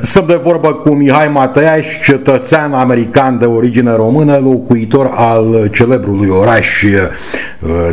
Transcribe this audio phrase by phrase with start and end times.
[0.00, 6.84] Stăm de vorbă cu Mihai Matăiaș, cetățean american de origine română, locuitor al celebrului oraș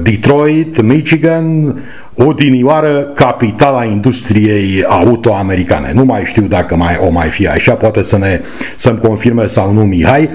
[0.01, 1.79] Detroit, Michigan,
[2.15, 5.91] odinioară capitala industriei auto-americane.
[5.93, 8.41] Nu mai știu dacă mai o mai fi așa, poate să ne,
[8.75, 10.29] să-mi confirme sau nu Mihai.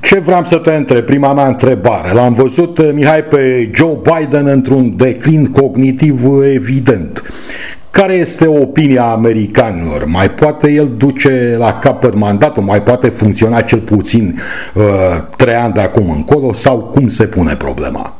[0.00, 2.12] Ce vreau să te întreb, prima mea întrebare.
[2.12, 6.20] L-am văzut, Mihai, pe Joe Biden într-un declin cognitiv
[6.54, 7.22] evident.
[7.90, 10.04] Care este opinia americanilor?
[10.04, 12.62] Mai poate el duce la capăt mandatul?
[12.62, 14.42] Mai poate funcționa cel puțin
[14.74, 14.84] uh,
[15.36, 16.52] trei ani de acum încolo?
[16.54, 18.14] Sau cum se pune problema?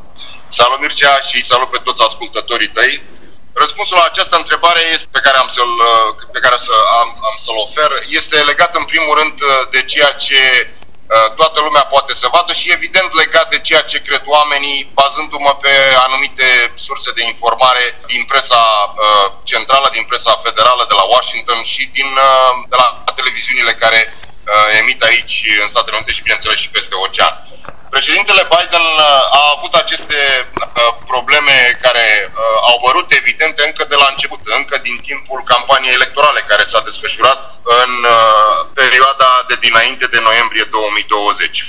[0.48, 3.02] Salut Mircea și salut pe toți ascultătorii tăi.
[3.52, 6.57] Răspunsul la această întrebare este pe care am să-l, uh, pe care
[7.01, 10.38] am, am să-l ofer este legat în primul rând uh, de ceea ce
[10.80, 10.80] Uh,
[11.37, 15.73] toată lumea poate să vadă și evident legat de ceea ce cred oamenii, bazându-mă pe
[16.06, 21.82] anumite surse de informare din presa uh, centrală, din presa federală de la Washington și
[21.92, 24.15] din uh, de la televiziunile care
[24.80, 27.35] emit aici în Statele Unite și bineînțeles și peste ocean.
[27.91, 28.87] Președintele Biden
[29.41, 30.19] a avut aceste
[31.07, 32.32] probleme care
[32.71, 37.41] au părut evidente încă de la început, încă din timpul campaniei electorale care s-a desfășurat
[37.82, 38.07] în
[38.74, 41.65] perioada de dinainte de noiembrie 2020.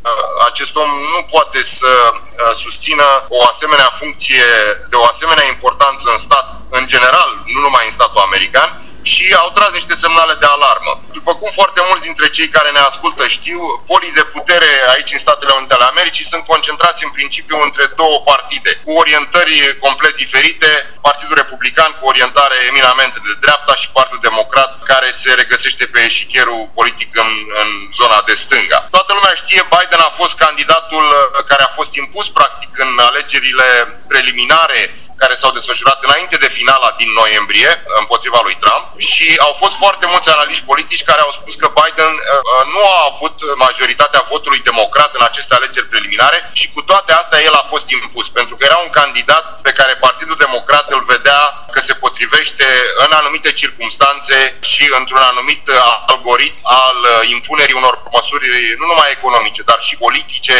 [0.49, 2.13] Acest om nu poate să
[2.53, 4.47] susțină o asemenea funcție
[4.89, 9.49] de o asemenea importanță în stat, în general, nu numai în statul american, și au
[9.49, 10.93] tras niște semnale de alarmă.
[11.13, 15.17] După cum foarte mulți dintre cei care ne ascultă știu, polii de putere aici în
[15.25, 20.69] Statele Unite ale Americii sunt concentrați în principiu între două partide, cu orientări complet diferite,
[21.01, 26.69] Partidul Republican cu orientare eminamente de dreapta și Partidul Democrat care se regăsește pe eșichierul
[26.73, 28.87] politic în, în zona de stânga.
[28.91, 31.05] Toată lumea știe, Biden a fost candidatul
[31.45, 33.67] care a fost impus practic în alegerile
[34.07, 34.79] preliminare
[35.21, 40.05] care s-au desfășurat înainte de finala din noiembrie împotriva lui Trump și au fost foarte
[40.11, 44.67] mulți analiști politici care au spus că Biden uh, uh, nu a avut majoritatea votului
[44.69, 48.61] democrat în aceste alegeri preliminare și cu toate astea el a fost impus pentru că
[48.65, 51.41] era un candidat pe care Partidul Democrat îl vedea
[51.73, 52.67] că se potrivește
[53.05, 54.37] în anumite circunstanțe
[54.71, 55.77] și într-un anumit uh,
[56.13, 56.97] algoritm al
[57.35, 58.47] impunerii unor măsuri
[58.79, 60.55] nu numai economice, dar și politice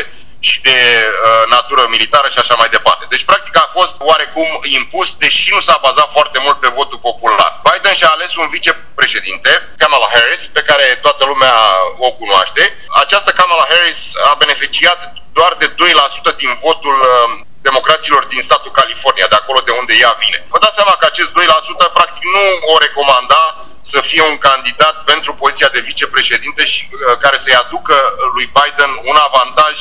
[0.48, 3.06] și de uh, natură militară și așa mai departe.
[3.10, 7.52] Deci, practic, a fost oarecum impus, deși nu s-a bazat foarte mult pe votul popular.
[7.68, 11.56] Biden și-a ales un vicepreședinte, Kamala Harris, pe care toată lumea
[11.98, 12.64] o cunoaște.
[13.04, 15.00] Această Kamala Harris a beneficiat
[15.34, 15.68] doar de
[16.34, 20.46] 2% din votul uh, democraților din statul California, de acolo de unde ea vine.
[20.50, 21.34] Vă dați seama că acest 2%
[21.94, 23.42] practic nu o recomanda
[23.82, 27.96] să fie un candidat pentru poziția de vicepreședinte și uh, care să-i aducă
[28.36, 29.76] lui Biden un avantaj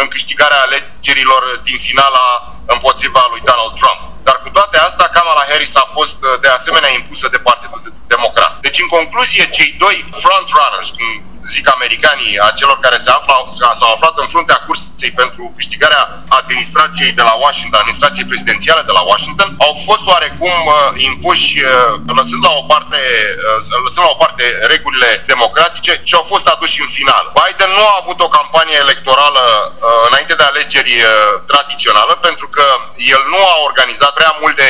[0.00, 2.26] în câștigarea alegerilor din finala
[2.74, 4.00] împotriva lui Donald Trump.
[4.26, 7.80] Dar cu toate astea, Kamala Harris a fost uh, de asemenea impusă de Partidul
[8.14, 8.52] Democrat.
[8.66, 11.08] Deci, în concluzie, cei doi frontrunners, cum
[11.54, 13.36] zic americanii, a celor care se afla,
[13.78, 16.02] s-au aflat în fruntea cursei pentru câștigarea
[16.40, 20.74] administrației de la Washington, administrației prezidențiale de la Washington, au fost oarecum uh,
[21.08, 21.68] impuși, uh,
[22.18, 23.00] lăsând la o parte,
[23.46, 27.24] uh, lăsând la o parte regulile democratice și au fost aduși în final.
[27.38, 31.10] Biden nu a avut o campanie electorală uh, înainte de alegeri uh,
[31.50, 32.66] tradițională pentru că
[33.14, 34.66] el nu a organizat prea multe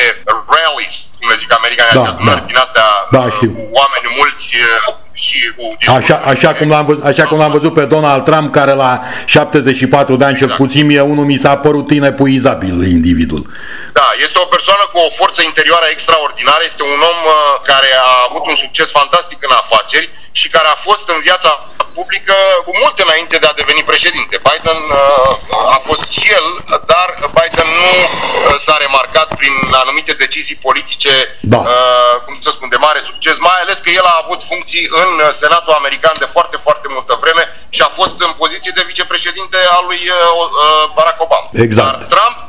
[0.53, 2.47] rallies, cum le zic americanii, da, adică da.
[2.49, 7.03] din astea da, uh, cu oameni mulți uh, și cu așa, așa, cum l-am văzut,
[7.03, 10.51] așa cum l-am văzut pe Donald Trump, care la 74 de ani exact.
[10.51, 13.49] cel puțin mie unul mi s-a părut inepuizabil individul.
[13.99, 17.35] Da, este o persoană cu o forță interioară extraordinară, este un om uh,
[17.71, 20.09] care a avut un succes fantastic în afaceri
[20.39, 21.51] și care a fost în viața
[21.97, 22.35] publică
[22.65, 24.35] cu mult înainte de a deveni președinte.
[24.47, 26.47] Biden uh, a fost și el,
[26.91, 31.13] dar Biden nu uh, s-a remarcat prin anumite decizii politice,
[31.53, 31.59] da.
[31.59, 35.31] uh, cum să spun, de mare succes, mai ales că el a avut funcții în
[35.41, 39.83] Senatul American de foarte, foarte multă vreme și a fost în poziție de vicepreședinte al
[39.89, 40.17] lui uh,
[40.63, 41.49] uh Barack Obama.
[41.53, 41.97] Exact.
[41.97, 42.46] Dar Trump Uh,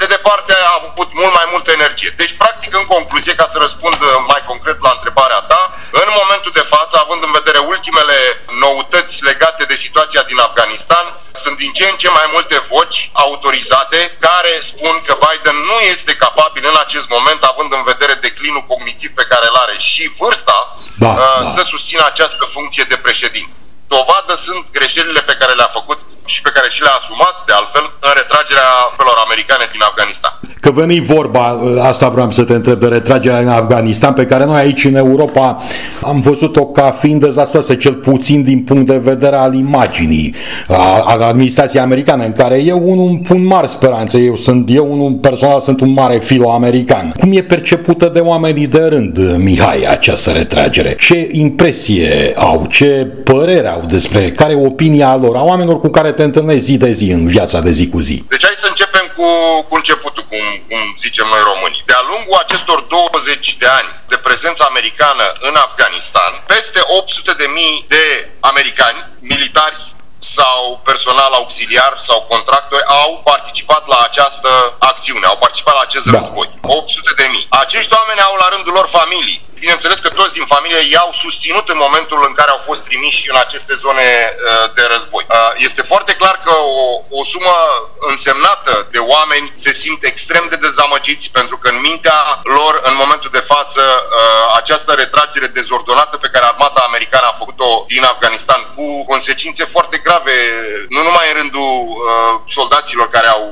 [0.00, 2.12] de departe a avut mult mai multă energie.
[2.16, 6.52] Deci, practic, în concluzie, ca să răspund uh, mai concret la întrebarea ta, în momentul
[6.54, 8.18] de față, având în vedere ultimele
[8.64, 11.04] noutăți legate de situația din Afganistan,
[11.42, 16.12] sunt din ce în ce mai multe voci autorizate care spun că Biden nu este
[16.24, 20.76] capabil în acest moment, având în vedere declinul cognitiv pe care îl are și vârsta,
[20.98, 21.50] da, uh, da.
[21.54, 23.52] să susțină această funcție de președinte.
[23.86, 26.00] Dovadă sunt greșelile pe care le-a făcut
[26.34, 30.34] și pe care și le-a asumat, de altfel, în retragerea pelor americane din Afganistan.
[30.64, 31.46] că veni vorba,
[31.90, 35.62] asta vreau să te întreb, de retragerea în Afganistan, pe care noi aici în Europa
[36.00, 40.34] am văzut-o ca fiind dezastroasă, cel puțin din punct de vedere al imaginii
[40.68, 45.12] a, a administrației americane, în care eu unul pun mari speranțe, eu sunt, eu unul
[45.12, 47.14] personal sunt un mare filo-american.
[47.18, 50.96] Cum e percepută de oamenii de rând, Mihai, această retragere?
[50.98, 56.10] Ce impresie au, ce părere au despre, care e opinia lor, a oamenilor cu care
[56.12, 58.24] te întâlnești zi de zi în viața de zi cu zi?
[58.28, 59.26] Deci hai să începem cu,
[59.68, 61.82] cu începutul, cum, cum zicem noi românii.
[61.86, 67.84] De-a lungul acestor 20 de ani de prezență americană în Afganistan, peste 800 de mii
[67.88, 68.04] de
[68.40, 75.84] americani, militari sau personal auxiliar sau contractori au participat la această acțiune, au participat la
[75.88, 76.18] acest da.
[76.18, 76.48] război.
[76.62, 77.46] 800 de mii.
[77.48, 81.80] Acești oameni au la rândul lor familii, bineînțeles că toți din familie i-au susținut în
[81.86, 85.24] momentul în care au fost trimiși în aceste zone uh, de război.
[85.28, 86.54] Uh, este foarte clar că
[86.84, 86.86] o,
[87.18, 87.56] o sumă
[88.10, 93.30] însemnată de oameni se simt extrem de dezamăgiți pentru că în mintea lor, în momentul
[93.32, 99.04] de față, uh, această retragere dezordonată pe care armata americană a făcut-o din Afganistan cu
[99.04, 100.36] consecințe foarte grave,
[100.88, 101.70] nu numai în rândul
[102.48, 103.44] soldaților care au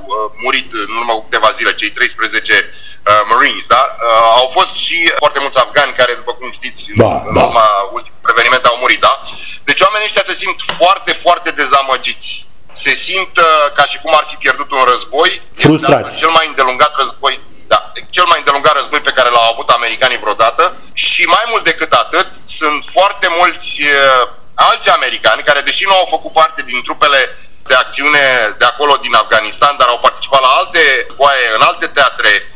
[0.43, 2.91] murit în urmă cu câteva zile, cei 13 uh,
[3.29, 3.83] Marines, da?
[3.97, 7.43] Uh, au fost și foarte mulți afgani care, după cum știți, da, în da.
[7.45, 9.21] urma ultimului eveniment au murit, da?
[9.65, 12.47] Deci oamenii ăștia se simt foarte, foarte dezamăgiți.
[12.73, 15.43] Se simt uh, ca și cum ar fi pierdut un război.
[15.55, 16.17] Frustrați.
[16.17, 20.75] Cel mai îndelungat război, da, cel mai îndelungat război pe care l-au avut americanii vreodată
[20.93, 26.07] și mai mult decât atât, sunt foarte mulți uh, alți americani care, deși nu au
[26.11, 27.37] făcut parte din trupele
[27.67, 32.31] de acțiune de acolo din Afganistan, dar au participat la alte boaie, în alte teatre
[32.31, 32.50] Uh,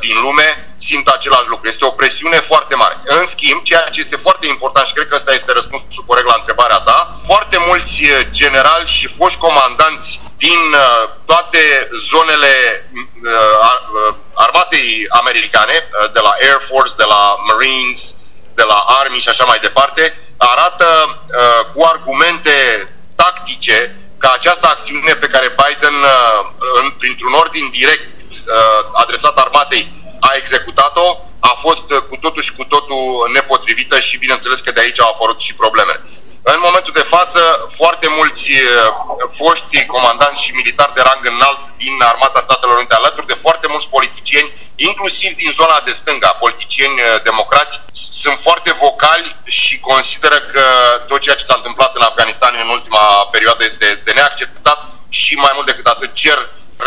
[0.00, 1.68] din lume simt același lucru.
[1.68, 3.00] Este o presiune foarte mare.
[3.04, 6.34] În schimb, ceea ce este foarte important și cred că ăsta este răspunsul corect la
[6.38, 12.52] întrebarea ta, foarte mulți uh, generali și foști comandanți din uh, toate zonele
[14.34, 18.14] armatei americane, de la Air Force, de la Marines,
[18.54, 20.86] de la Army și așa mai departe, arată
[21.74, 22.56] cu argumente
[23.14, 25.94] tactice că această acțiune pe care Biden,
[26.98, 28.13] printr-un ordin direct, uh,
[28.92, 29.92] adresat armatei
[30.28, 31.06] a executat-o,
[31.50, 33.02] a fost uh, cu totul și cu totul
[33.32, 36.00] nepotrivită și bineînțeles că de aici au apărut și problemele.
[36.42, 37.40] În momentul de față,
[37.80, 38.60] foarte mulți uh,
[39.40, 43.88] foști comandanți și militari de rang înalt din Armata Statelor Unite, alături de foarte mulți
[43.88, 47.80] politicieni, inclusiv din zona de stânga, politicieni uh, democrați,
[48.22, 50.64] sunt foarte vocali și consideră că
[51.06, 55.52] tot ceea ce s-a întâmplat în Afganistan în ultima perioadă este de neacceptat și mai
[55.54, 56.38] mult decât atât cer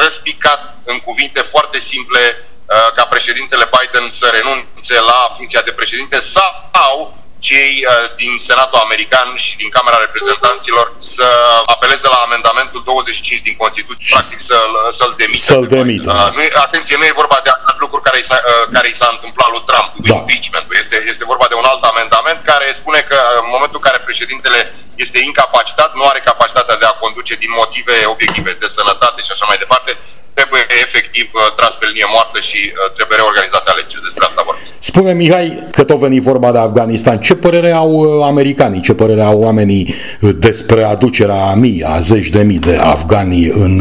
[0.04, 2.20] răspicat în cuvinte foarte simple
[2.66, 8.80] uh, ca președintele Biden să renunțe la funcția de președinte sau cei uh, din Senatul
[8.86, 10.86] American și din Camera Reprezentanților
[11.16, 11.28] să
[11.76, 15.46] apeleze la amendamentul 25 din Constituție, practic să-l, să-l demită.
[15.52, 16.12] Să-l demită.
[16.14, 19.00] Uh, nu, atenție, nu e vorba de același lucru care i s-a, uh, care i
[19.02, 20.14] s-a întâmplat lui Trump cu da.
[20.14, 24.08] impeachment Este, este vorba de un alt amendament care spune că în momentul în care
[24.08, 24.60] președintele
[25.04, 29.46] este incapacitat, nu are capacitatea de a conduce din motive obiective de sănătate și așa
[29.50, 29.92] mai departe,
[30.38, 34.06] trebuie efectiv uh, tras pe linie moartă și uh, trebuie reorganizate alegeri.
[34.08, 34.66] Despre asta vorbim.
[34.90, 37.16] Spune Mihai că tot veni vorba de Afganistan.
[37.28, 39.96] Ce părere au uh, americanii, ce părere au oamenii
[40.48, 43.74] despre aducerea a mii, a zeci de mii de afgani în,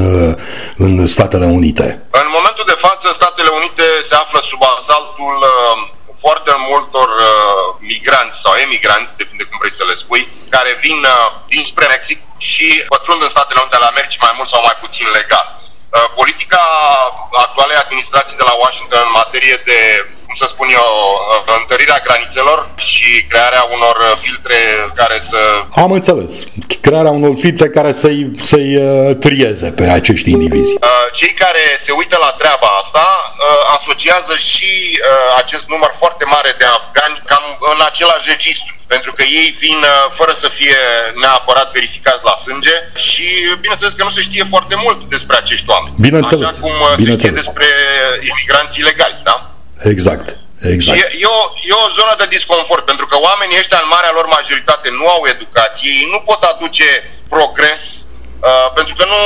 [0.76, 1.86] în Statele Unite?
[2.22, 5.34] În momentul de față, Statele Unite se află sub asaltul
[6.26, 7.30] foarte multor uh,
[7.92, 10.22] migranți sau emigranți, depinde cum vrei să le spui,
[10.54, 12.20] care vin uh, dinspre Mexic
[12.50, 15.46] și pătrund în Statele Unite ale Americii mai mult sau mai puțin legal.
[15.56, 16.62] Uh, politica
[17.46, 19.78] actualei administrații de la Washington în materie de,
[20.36, 22.58] cum să spun eu, uh, întărirea granițelor
[22.90, 24.58] și crearea unor filtre
[24.94, 25.38] care să...
[25.84, 26.32] Am înțeles.
[26.80, 30.74] Crearea unor filtre care să-i, să-i uh, trieze pe acești indivizi.
[31.12, 33.04] Cei care se uită la treaba asta
[33.76, 34.72] asociază și
[35.36, 40.12] acest număr foarte mare de afgani cam în același registru pentru că ei vin uh,
[40.18, 40.80] fără să fie
[41.20, 43.26] neapărat verificați la sânge și
[43.60, 45.94] bineînțeles că nu se știe foarte mult despre acești oameni.
[46.00, 46.46] Bineînțeles.
[46.46, 47.66] Așa cum uh, se știe despre
[48.30, 49.55] imigranții ilegali, da?
[49.82, 50.36] Exact.
[50.60, 50.98] Exact.
[50.98, 51.40] Și e, e, o,
[51.70, 55.22] e o zonă de disconfort, pentru că oamenii ăștia, în marea lor majoritate, nu au
[55.34, 56.88] educație, ei nu pot aduce
[57.28, 57.82] progres,
[58.40, 59.20] uh, pentru că nu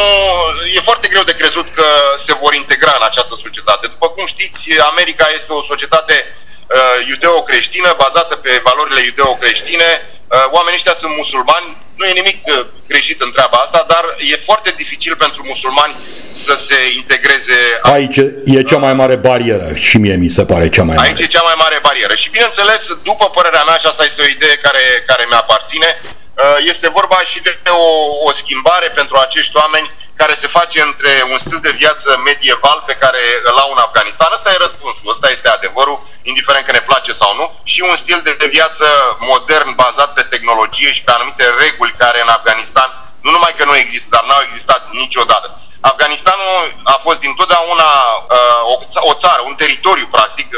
[0.77, 3.87] e foarte greu de crezut că se vor integra în această societate.
[3.87, 9.89] După cum știți, America este o societate uh, iudeo-creștină, bazată pe valorile iudeo-creștine.
[10.29, 14.37] Uh, oamenii ăștia sunt musulmani, nu e nimic uh, greșit în treaba asta, dar e
[14.49, 15.95] foarte dificil pentru musulmani
[16.31, 17.59] să se integreze.
[17.83, 18.19] Aici
[18.57, 21.09] e cea mai mare barieră și mie mi se pare cea mai mare.
[21.09, 22.15] Aici e cea mai mare barieră.
[22.23, 26.89] Și bineînțeles, după părerea mea, și asta este o idee care, care mi-aparține, uh, este
[26.99, 27.53] vorba și de
[27.85, 27.87] o,
[28.29, 32.99] o schimbare pentru acești oameni care se face între un stil de viață medieval pe
[33.03, 34.31] care îl au în Afganistan.
[34.33, 35.99] Ăsta e răspunsul, ăsta este adevărul,
[36.31, 38.87] indiferent că ne place sau nu, și un stil de viață
[39.33, 42.89] modern bazat pe tehnologie și pe anumite reguli care în Afganistan
[43.25, 45.49] nu numai că nu există, dar n-au existat niciodată.
[45.81, 47.91] Afganistanul a fost dintotdeauna
[48.37, 48.75] uh, o,
[49.11, 50.49] o țară, un teritoriu practic,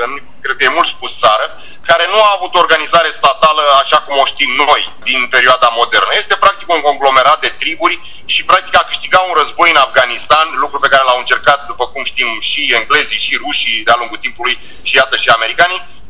[0.42, 1.46] cred că e mult spus țară,
[1.90, 6.12] care nu a avut organizare statală așa cum o știm noi din perioada modernă.
[6.16, 10.78] Este practic un conglomerat de triburi și practic a câștigat un război în Afganistan, lucru
[10.80, 14.96] pe care l-au încercat, după cum știm, și englezii și rușii de-a lungul timpului și
[14.96, 16.01] iată și americanii, uh,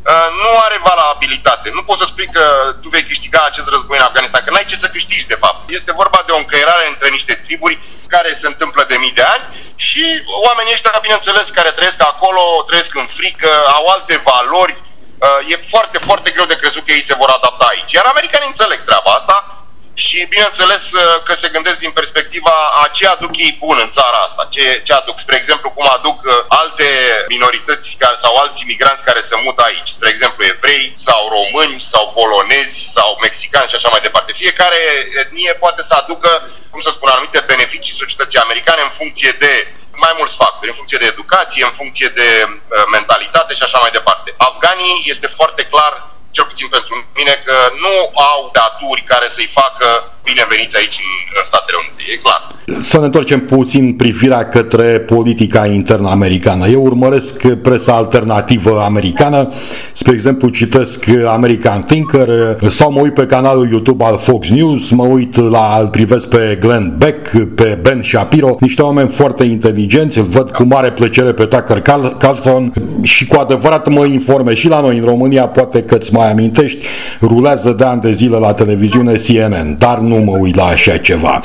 [0.42, 1.70] nu are valabilitate.
[1.72, 2.44] Nu poți să spui că
[2.82, 5.70] tu vei câștiga acest război în Afganistan, că n-ai ce să câștigi de fapt.
[5.70, 9.44] Este vorba de o încăierare între niște triburi care se întâmplă de mii de ani
[9.76, 10.04] și
[10.46, 14.82] oamenii ăștia, bineînțeles, care trăiesc acolo, trăiesc în frică, au alte valori,
[15.22, 17.92] Uh, e foarte, foarte greu de crezut că ei se vor adapta aici.
[17.92, 19.61] Iar americanii înțeleg treaba asta
[19.94, 24.18] și bineînțeles uh, că se gândesc din perspectiva a ce aduc ei bun în țara
[24.26, 26.84] asta, ce, ce aduc, spre exemplu, cum aduc uh, alte
[27.28, 32.12] minorități care, sau alți imigranți care se mută aici, spre exemplu evrei sau români sau
[32.14, 34.32] polonezi sau mexicani și așa mai departe.
[34.32, 34.80] Fiecare
[35.22, 40.14] etnie poate să aducă, cum să spun, anumite beneficii societății americane în funcție de mai
[40.16, 44.34] mulți factori, în funcție de educație, în funcție de uh, mentalitate și așa mai departe.
[44.36, 47.96] Afganii este foarte clar, cel puțin pentru mine, că nu
[48.32, 52.40] au daturi care să-i facă bineveniți aici în, în Statele Unite, e clar.
[52.80, 56.66] Să ne întoarcem puțin privirea către politica internă americană.
[56.66, 59.52] Eu urmăresc presa alternativă americană,
[59.92, 62.28] spre exemplu citesc American Thinker
[62.68, 66.58] sau mă uit pe canalul YouTube al Fox News, mă uit la, îl privesc pe
[66.60, 71.44] Glenn Beck, pe Ben Shapiro, niște oameni foarte inteligenți, îl văd cu mare plăcere pe
[71.44, 71.80] Tucker
[72.18, 76.30] Carlson și cu adevărat mă informe și la noi în România, poate că îți mai
[76.30, 76.86] amintești,
[77.20, 81.40] rulează de ani de zile la televiziune CNN, dar nu mă uit la așa ceva.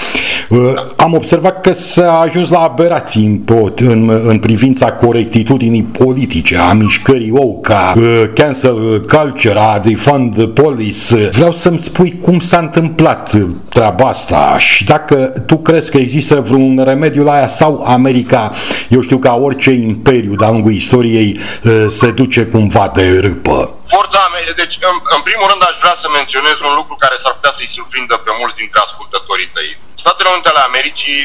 [0.50, 0.60] Uh,
[0.96, 3.42] am observat că s-a ajuns la aberații în,
[3.76, 11.30] în, în privința corectitudinii politice, a mișcării OCA, uh, cancel culture, a defund police.
[11.32, 13.36] Vreau să-mi spui cum s-a întâmplat
[13.70, 18.52] treaba asta și dacă tu crezi că există vreun remediu la aia sau America,
[18.90, 23.77] eu știu că orice imperiu de-a lungul istoriei uh, se duce cumva de râpă.
[23.94, 24.22] Forța
[24.56, 27.76] deci în, în primul rând aș vrea să menționez un lucru care s-ar putea să-i
[27.76, 29.80] surprindă pe mulți dintre ascultătorii tăi.
[29.96, 31.22] Statele Unite ale Americii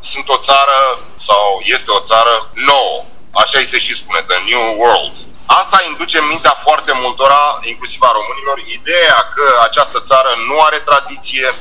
[0.00, 0.78] sunt o țară
[1.16, 3.04] sau este o țară nouă,
[3.42, 5.16] așa îi se și spune, The New World.
[5.46, 10.78] Asta induce în mintea foarte multora, inclusiv a românilor, ideea că această țară nu are
[10.78, 11.54] tradiție,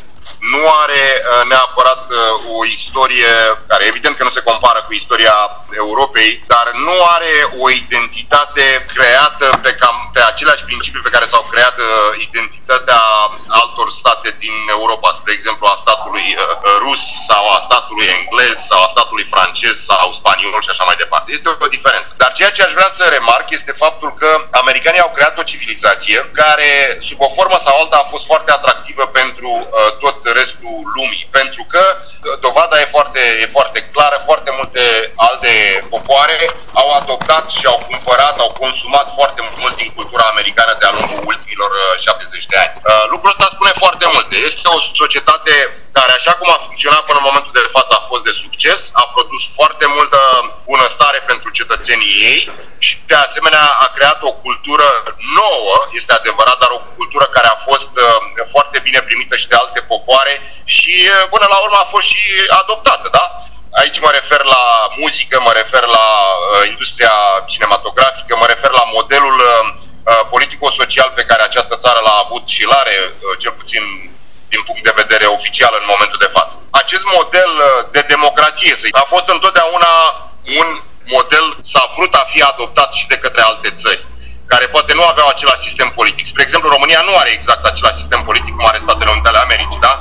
[0.54, 3.34] nu are uh, neapărat uh, o istorie
[3.68, 5.36] care evident că nu se compară cu istoria
[5.84, 7.34] Europei, dar nu are
[7.64, 11.86] o identitate creată pe, cam, pe aceleași principii pe care s-au creat uh,
[12.28, 13.02] identitatea
[13.48, 16.28] altor state din Europa, spre exemplu a statului
[16.86, 21.32] rus sau a statului englez sau a statului francez sau spaniol și așa mai departe.
[21.32, 22.14] Este o diferență.
[22.18, 26.18] Dar ceea ce aș vrea să remarc este faptul că americanii au creat o civilizație
[26.34, 31.28] care, sub o formă sau alta, a fost foarte atractivă pentru uh, tot restul lumii.
[31.40, 34.84] Pentru că uh, dovada e foarte, e foarte clară, foarte multe
[35.28, 35.52] alte
[35.94, 36.38] popoare
[36.82, 41.72] au adoptat și au cumpărat, au consumat foarte mult din cultura americană de-a lungul ultimilor
[42.00, 42.74] 70 uh, de ani.
[42.76, 44.36] Uh, lucrul ăsta spune foarte multe.
[44.50, 45.54] Este o societate
[45.98, 49.04] care, așa cum a funcționat până în momentul de față, a fost de succes, a
[49.16, 50.20] produs foarte multă
[50.70, 52.40] bunăstare pentru cetățenii ei
[52.86, 54.88] și, de asemenea, a creat o cultură
[55.40, 57.92] nouă, este adevărat, dar o cultură care a fost
[58.54, 60.34] foarte bine primită și de alte popoare
[60.76, 60.96] și
[61.34, 62.24] până la urmă a fost și
[62.62, 63.26] adoptată, da?
[63.82, 64.64] Aici mă refer la
[64.98, 67.14] muzică, mă refer la uh, industria
[67.46, 72.96] cinematografică, mă refer la modelul uh, politico-social pe care această țară l-a avut și l-are,
[73.14, 73.84] uh, cel puțin
[74.56, 76.56] din punct de vedere oficial în momentul de față.
[76.82, 77.52] Acest model
[77.96, 79.92] de democrație a fost întotdeauna
[80.60, 80.68] un
[81.16, 84.02] model, s-a vrut a fi adoptat și de către alte țări
[84.52, 86.26] care poate nu aveau același sistem politic.
[86.26, 89.86] Spre exemplu, România nu are exact același sistem politic cum are Statele Unite ale Americii,
[89.88, 89.94] da?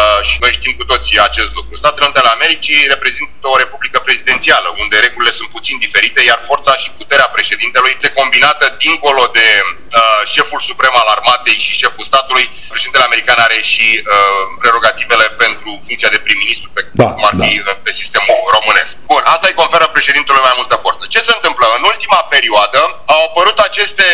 [0.00, 1.72] Uh, și noi știm cu toții acest lucru.
[1.76, 6.72] Statele Unite ale Americii reprezintă o republică prezidențială, unde regulile sunt puțin diferite, iar forța
[6.82, 12.46] și puterea președintelui este combinată dincolo de uh, șeful suprem al armatei și șeful statului.
[12.72, 17.52] Președintele american are și uh, prerogativele pentru funcția de prim-ministru, pe da, cum ar fi
[17.56, 17.74] da.
[17.86, 18.92] pe sistemul românesc.
[19.12, 21.04] Bun, asta îi conferă președintelui mai multă forță.
[21.08, 21.66] Ce se întâmplă?
[21.78, 22.80] În ultima perioadă
[23.14, 24.06] au apărut aceste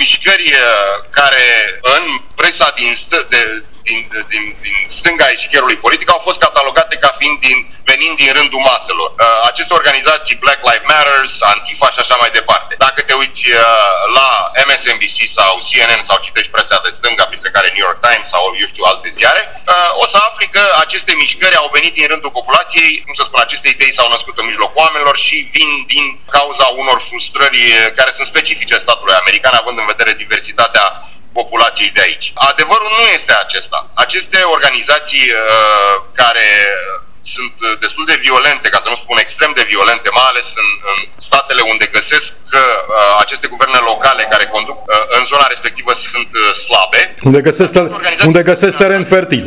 [0.00, 1.46] mișcări uh, care
[1.96, 2.04] în
[2.38, 3.40] presa din, stă, de,
[3.88, 3.98] din,
[4.32, 7.58] din, din stânga eșichierului politic au fost catalogate ca fiind din,
[7.90, 9.10] venind din rândul maselor.
[9.14, 12.72] Uh, aceste organizații Black Lives Matters, Antifa și așa mai departe.
[12.86, 13.58] Dacă te uiți uh,
[14.18, 14.28] la
[14.68, 18.42] MSNBC sau CNN sau citești presa de stânga, printre care New York York Times sau,
[18.62, 19.42] eu știu, alte ziare,
[20.02, 23.68] o să afli că aceste mișcări au venit din rândul populației, cum să spun, aceste
[23.68, 27.62] idei s-au născut în mijlocul oamenilor și vin din cauza unor frustrări
[27.98, 30.84] care sunt specifice statului american, având în vedere diversitatea
[31.40, 32.26] populației de aici.
[32.50, 33.78] Adevărul nu este acesta.
[34.04, 36.48] Aceste organizații uh, care
[37.34, 40.68] sunt uh, destul de violente, ca să nu spun extrem de violente, mai ales în,
[40.90, 40.98] în
[41.28, 46.30] statele unde găsesc că uh, aceste guverne locale care conduc uh, în zona respectivă sunt
[46.34, 47.00] uh, slabe.
[47.28, 47.72] Unde găsesc,
[48.30, 49.44] unde găsesc teren fertil.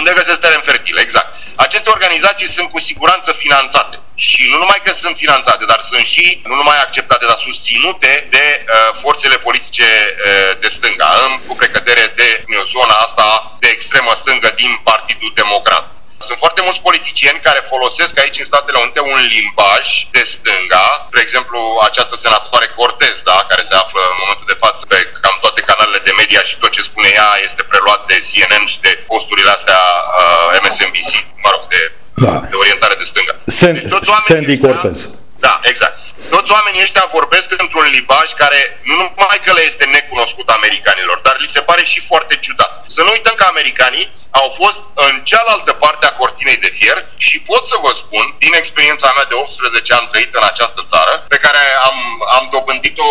[0.00, 1.30] Unde găsesc teren fertil, exact.
[1.66, 3.96] Aceste organizații sunt cu siguranță finanțate.
[4.14, 8.64] Și nu numai că sunt finanțate, dar sunt și nu numai acceptate, dar susținute de
[8.64, 14.12] uh, forțele politice uh, de stânga, în, cu precădere de uh, zona asta de extremă
[14.14, 15.84] stângă din Partidul Democrat.
[16.18, 21.20] Sunt foarte mulți politicieni care folosesc aici în Statele Unite un limbaj de stânga, de
[21.20, 25.60] exemplu această senatoare Cortez, da, care se află în momentul de față pe cam toate
[25.60, 29.50] canalele de media și tot ce spune ea este preluat de CNN și de posturile
[29.50, 29.80] astea
[30.20, 31.12] uh, MSNBC,
[31.44, 31.80] mă rog, de,
[32.14, 32.34] da.
[32.50, 33.34] de orientare de stânga.
[33.60, 35.08] Sen- deci, Sandy Cortez.
[35.46, 35.96] Da, exact.
[36.30, 41.36] Toți oamenii ăștia vorbesc într-un limbaj care nu numai că le este necunoscut americanilor, dar
[41.38, 42.72] li se pare și foarte ciudat.
[42.96, 47.40] Să nu uităm că americanii au fost în cealaltă parte a cortinei de fier și
[47.40, 51.38] pot să vă spun, din experiența mea de 18 ani trăit în această țară, pe
[51.44, 51.96] care am,
[52.36, 53.08] am dobândit-o,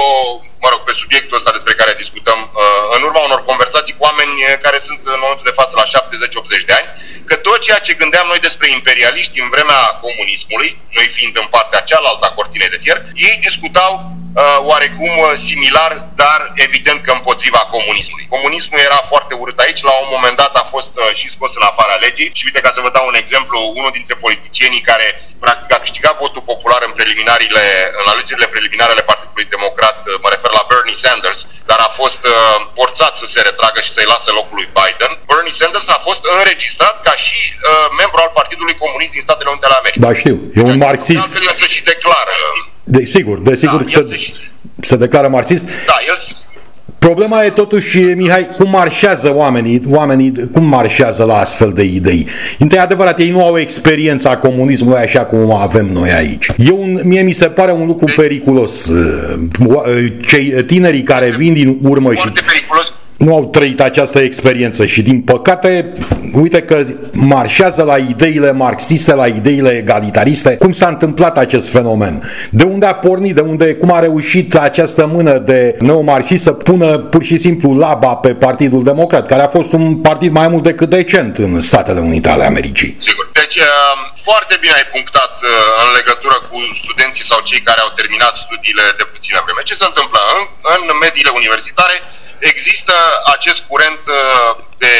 [0.63, 4.33] mă rog, pe subiectul ăsta despre care discutăm, uh, în urma unor conversații cu oameni
[4.65, 6.87] care sunt în momentul de față la 70-80 de ani,
[7.29, 11.85] că tot ceea ce gândeam noi despre imperialiști în vremea comunismului, noi fiind în partea
[11.89, 12.97] cealaltă a cortinei de fier,
[13.29, 18.31] ei discutau uh, oarecum uh, similar, dar evident că împotriva comunismului.
[18.35, 20.53] Comunismul era foarte urât aici, la un moment dat
[21.13, 23.17] a fost uh, și scos în afara legii și uite ca să vă dau un
[23.23, 25.07] exemplu, unul dintre politicienii care
[25.45, 27.65] practic a câștigat votul popular în preliminariile,
[27.99, 31.39] în alegerile preliminare ale Partidului Democrat, uh, mă refer la Bernie Sanders,
[31.69, 35.11] dar a fost uh, forțat să se retragă și să-i lase locul lui Biden.
[35.29, 39.65] Bernie Sanders a fost înregistrat ca și uh, membru al Partidului Comunist din Statele Unite
[39.67, 40.05] ale Americii.
[40.05, 40.35] Da, știu.
[40.57, 41.27] E un marxist.
[41.63, 42.35] să și declară.
[42.95, 44.17] De, sigur, desigur da, se, se,
[44.89, 45.65] se declară marxist.
[45.91, 46.17] Da, el
[47.03, 52.27] Problema e totuși, Mihai, cum marșează oamenii, oamenii cum marșează la astfel de idei.
[52.59, 56.47] Întâi adevărat, ei nu au experiența comunismului așa cum o avem noi aici.
[56.57, 58.91] Eu, mie mi se pare un lucru periculos.
[60.27, 62.31] Cei tinerii care vin din urmă și...
[63.23, 65.93] periculos nu au trăit această experiență și din păcate,
[66.33, 70.57] uite că marșează la ideile marxiste, la ideile egalitariste.
[70.57, 72.23] Cum s-a întâmplat acest fenomen?
[72.49, 73.35] De unde a pornit?
[73.35, 78.13] De unde, cum a reușit această mână de neomarxist să pună pur și simplu laba
[78.25, 82.29] pe Partidul Democrat, care a fost un partid mai mult decât decent în Statele Unite
[82.29, 82.95] ale Americii?
[83.07, 83.25] Sigur.
[83.41, 85.49] Deci, um, foarte bine ai punctat uh,
[85.83, 89.61] în legătură cu studenții sau cei care au terminat studiile de puțină vreme.
[89.69, 90.19] Ce se întâmplă?
[90.73, 91.95] În, în mediile universitare
[92.47, 92.93] există
[93.35, 94.95] acest curent uh, de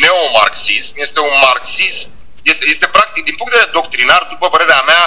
[0.00, 2.08] neomarxism, este un marxism,
[2.42, 5.04] este, este practic, din punct de vedere doctrinar, după părerea mea,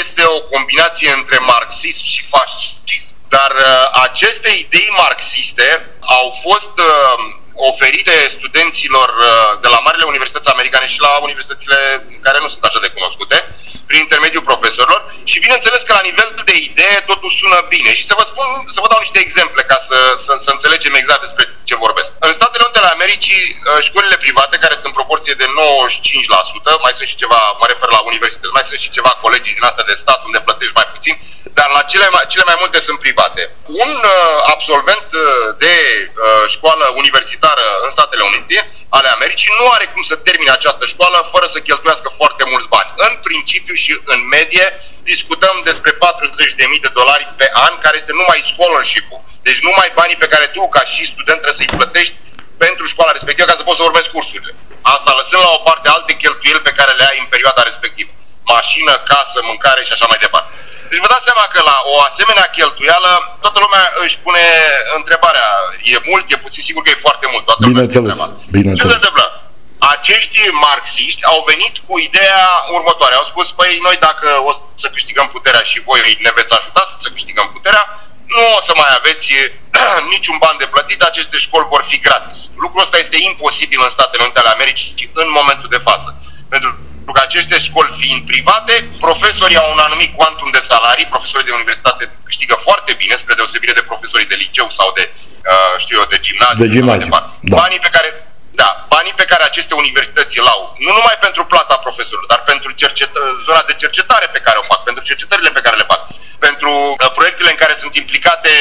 [0.00, 3.14] este o combinație între marxism și fascism.
[3.28, 7.14] Dar uh, aceste idei marxiste au fost uh,
[7.54, 12.80] oferite studenților uh, de la marile universități americane și la universitățile care nu sunt așa
[12.80, 13.36] de cunoscute,
[13.88, 17.90] prin intermediul profesorilor și bineînțeles că la nivel de idee totul sună bine.
[17.98, 21.20] Și să vă spun, să vă dau niște exemple ca să, să, să înțelegem exact
[21.20, 22.10] despre ce vorbesc.
[22.26, 26.94] În Statele Unite ale Americii, uh, școlile private, care sunt în proporție de 95%, mai
[26.98, 30.00] sunt și ceva, mă refer la universități, mai sunt și ceva colegii din astea de
[30.02, 31.14] stat unde plătești mai puțin,
[31.58, 33.42] dar la cele mai, cele mai multe sunt private.
[33.84, 35.24] Un uh, absolvent uh,
[35.64, 35.74] de
[36.06, 38.58] uh, școală universitară în Statele Unite
[38.98, 42.90] ale Americii nu are cum să termine această școală fără să cheltuiască foarte mulți bani.
[43.06, 44.66] În principiu și în medie
[45.02, 45.98] discutăm despre 40.000
[46.86, 49.27] de dolari pe an, care este numai scholarship-ul.
[49.48, 52.16] Deci numai banii pe care tu, ca și student, trebuie să-i plătești
[52.64, 54.52] pentru școala respectivă ca să poți să urmezi cursurile.
[54.94, 58.10] Asta lăsând la o parte alte cheltuieli pe care le ai în perioada respectivă.
[58.54, 60.50] Mașină, casă, mâncare și așa mai departe.
[60.90, 63.10] Deci vă dați seama că la o asemenea cheltuială,
[63.44, 64.44] toată lumea își pune
[64.98, 65.48] întrebarea,
[65.92, 67.44] e mult, e puțin, sigur că e foarte mult.
[67.44, 68.18] Toată bineînțeles,
[68.56, 68.82] bineînțeles.
[68.82, 69.24] Ce se întâmplă?
[69.94, 73.14] Acești marxiști au venit cu ideea următoare.
[73.14, 74.50] Au spus, păi noi dacă o
[74.82, 77.84] să câștigăm puterea și voi ne veți ajuta să câștigăm puterea,
[78.34, 79.26] nu o să mai aveți
[80.14, 82.38] niciun ban de plătit, aceste școli vor fi gratis.
[82.64, 86.08] Lucrul ăsta este imposibil în Statele Unite ale Americii în momentul de față.
[86.48, 91.58] Pentru că aceste școli fiind private, profesorii au un anumit quantum de salarii, profesorii de
[91.60, 96.06] universitate câștigă foarte bine, spre deosebire de profesorii de liceu sau de, uh, știu eu,
[96.14, 96.64] de gimnaziu.
[96.64, 97.56] De gimnaziu, da.
[97.56, 98.27] Banii pe care
[98.60, 102.70] da, banii pe care aceste universități îl au, nu numai pentru plata profesorilor, dar pentru
[102.80, 106.02] cercetă, zona de cercetare pe care o fac, pentru cercetările pe care le fac,
[106.46, 108.52] pentru uh, proiectele în care sunt implicate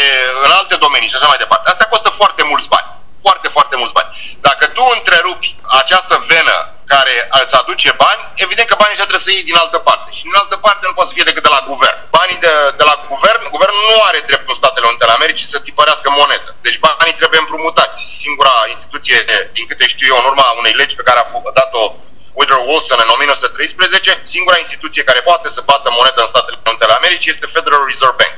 [0.45, 1.69] în alte domenii și așa mai departe.
[1.69, 2.89] Asta costă foarte mulți bani.
[3.25, 4.10] Foarte, foarte mulți bani.
[4.47, 4.83] Dacă tu
[5.81, 6.55] această venă
[6.93, 10.10] care îți aduce bani, evident că banii ăștia trebuie să iei din altă parte.
[10.17, 12.00] Și din altă parte nu poate să fie decât de la guvern.
[12.17, 15.60] Banii de, de la guvern, guvernul nu are dreptul în Statele Unite ale Americii să
[15.60, 16.50] tipărească monedă.
[16.65, 18.00] Deci banii trebuie împrumutați.
[18.23, 19.17] Singura instituție,
[19.56, 21.26] din câte știu eu, în urma unei legi pe care a
[21.62, 21.84] dat-o
[22.38, 27.00] Woodrow Wilson în 1913, singura instituție care poate să bată monedă în Statele Unite ale
[27.02, 28.36] Americii este Federal Reserve Bank.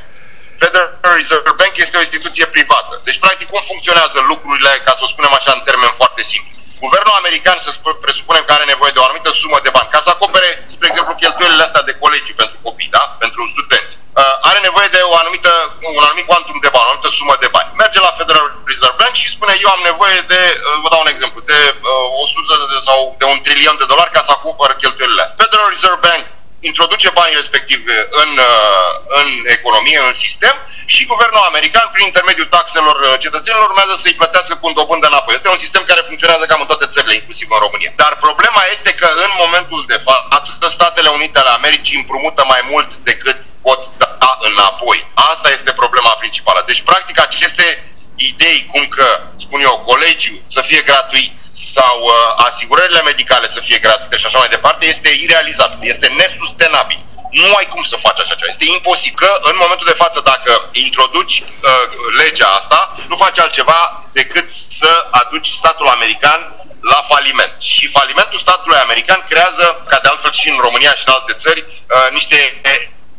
[0.63, 2.93] Federal Reserve Bank este o instituție privată.
[3.07, 6.58] Deci, practic, cum funcționează lucrurile, ca să o spunem așa în termen foarte simplu?
[6.85, 7.69] Guvernul american, să
[8.05, 11.13] presupunem că are nevoie de o anumită sumă de bani, ca să acopere, spre exemplu,
[11.21, 13.03] cheltuielile astea de colegiu pentru copii, da?
[13.23, 13.93] pentru studenți.
[14.19, 15.51] Uh, are nevoie de o anumită,
[15.99, 17.69] un anumit quantum de bani, o anumită sumă de bani.
[17.83, 21.13] Merge la Federal Reserve Bank și spune, eu am nevoie de, uh, vă dau un
[21.13, 21.59] exemplu, de
[21.91, 25.43] uh, 100 de, sau de un trilion de dolari ca să acopăr cheltuielile astea.
[25.43, 26.23] Federal Reserve Bank
[26.59, 27.79] introduce banii respectiv
[28.23, 28.91] în, uh,
[29.21, 34.53] în economie, în sistem și guvernul american, prin intermediul taxelor uh, cetățenilor, urmează să-i plătească
[34.55, 35.35] cu un dobândă înapoi.
[35.35, 37.91] Este un sistem care funcționează cam în toate țările, inclusiv în România.
[37.95, 42.95] Dar problema este că în momentul de față, Statele Unite ale Americii împrumută mai mult
[42.95, 44.99] decât pot da înapoi.
[45.13, 46.63] Asta este problema principală.
[46.65, 47.65] Deci, practic, aceste
[48.15, 51.33] idei, cum că, spun eu, colegiul să fie gratuit,
[51.75, 52.13] sau uh,
[52.47, 56.99] asigurările medicale să fie gratuite și așa mai departe, este irealizabil, este nesustenabil.
[57.31, 58.51] Nu ai cum să faci așa ceva.
[58.51, 59.17] Este imposibil.
[59.25, 61.85] Că în momentul de față, dacă introduci uh,
[62.21, 66.39] legea asta, nu faci altceva decât să aduci statul american
[66.81, 67.55] la faliment.
[67.61, 71.65] Și falimentul statului american creează, ca de altfel și în România și în alte țări,
[71.67, 72.61] uh, niște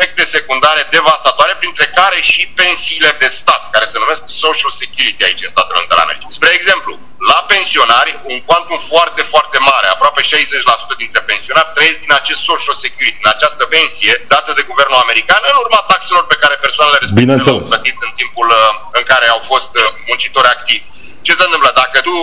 [0.00, 5.44] efecte secundare devastatoare, printre care și pensiile de stat, care se numesc Social Security aici
[5.46, 6.36] în Statele Unite ale Americii.
[6.38, 6.92] Spre exemplu,
[7.32, 12.76] la pensionari, un quantum foarte, foarte mare, aproape 60% dintre pensionari trăiesc din acest Social
[12.84, 17.42] Security, din această pensie dată de guvernul american, în urma taxelor pe care persoanele respective
[17.44, 18.58] le-au plătit în timpul uh,
[18.98, 20.89] în care au fost uh, muncitori activi.
[21.26, 21.70] Ce se întâmplă?
[21.82, 22.14] Dacă tu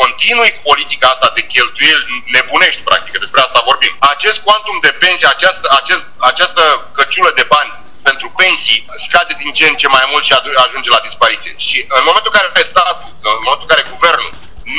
[0.00, 5.28] continui cu politica asta de cheltuieli nebunești, practic, despre asta vorbim, acest quantum de pensie,
[5.28, 6.62] această, acest, această
[6.98, 7.72] căciulă de bani
[8.08, 10.34] pentru pensii scade din ce în ce mai mult și
[10.66, 11.54] ajunge la dispariție.
[11.56, 14.30] Și în momentul în care statul, în momentul în care guvernul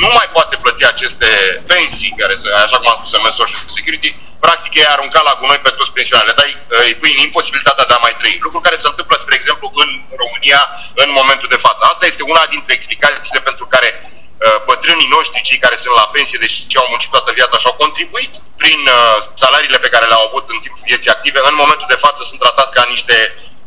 [0.02, 1.28] nu mai poate plăti aceste
[1.66, 2.34] pensii, care,
[2.64, 4.10] așa cum am spus, în Social Security,
[4.44, 6.46] practic ei arunca la gunoi pe toți pensionarii, dar
[6.86, 8.44] îi pui în imposibilitatea de a mai trăi.
[8.46, 9.90] Lucru care se întâmplă, spre exemplu, în
[10.22, 10.60] România
[11.02, 11.80] în momentul de față.
[11.84, 16.42] Asta este una dintre explicațiile pentru care uh, bătrânii noștri, cei care sunt la pensie,
[16.44, 20.44] deși au muncit toată viața și au contribuit prin uh, salariile pe care le-au avut
[20.52, 23.16] în timpul vieții active, în momentul de față sunt tratați ca niște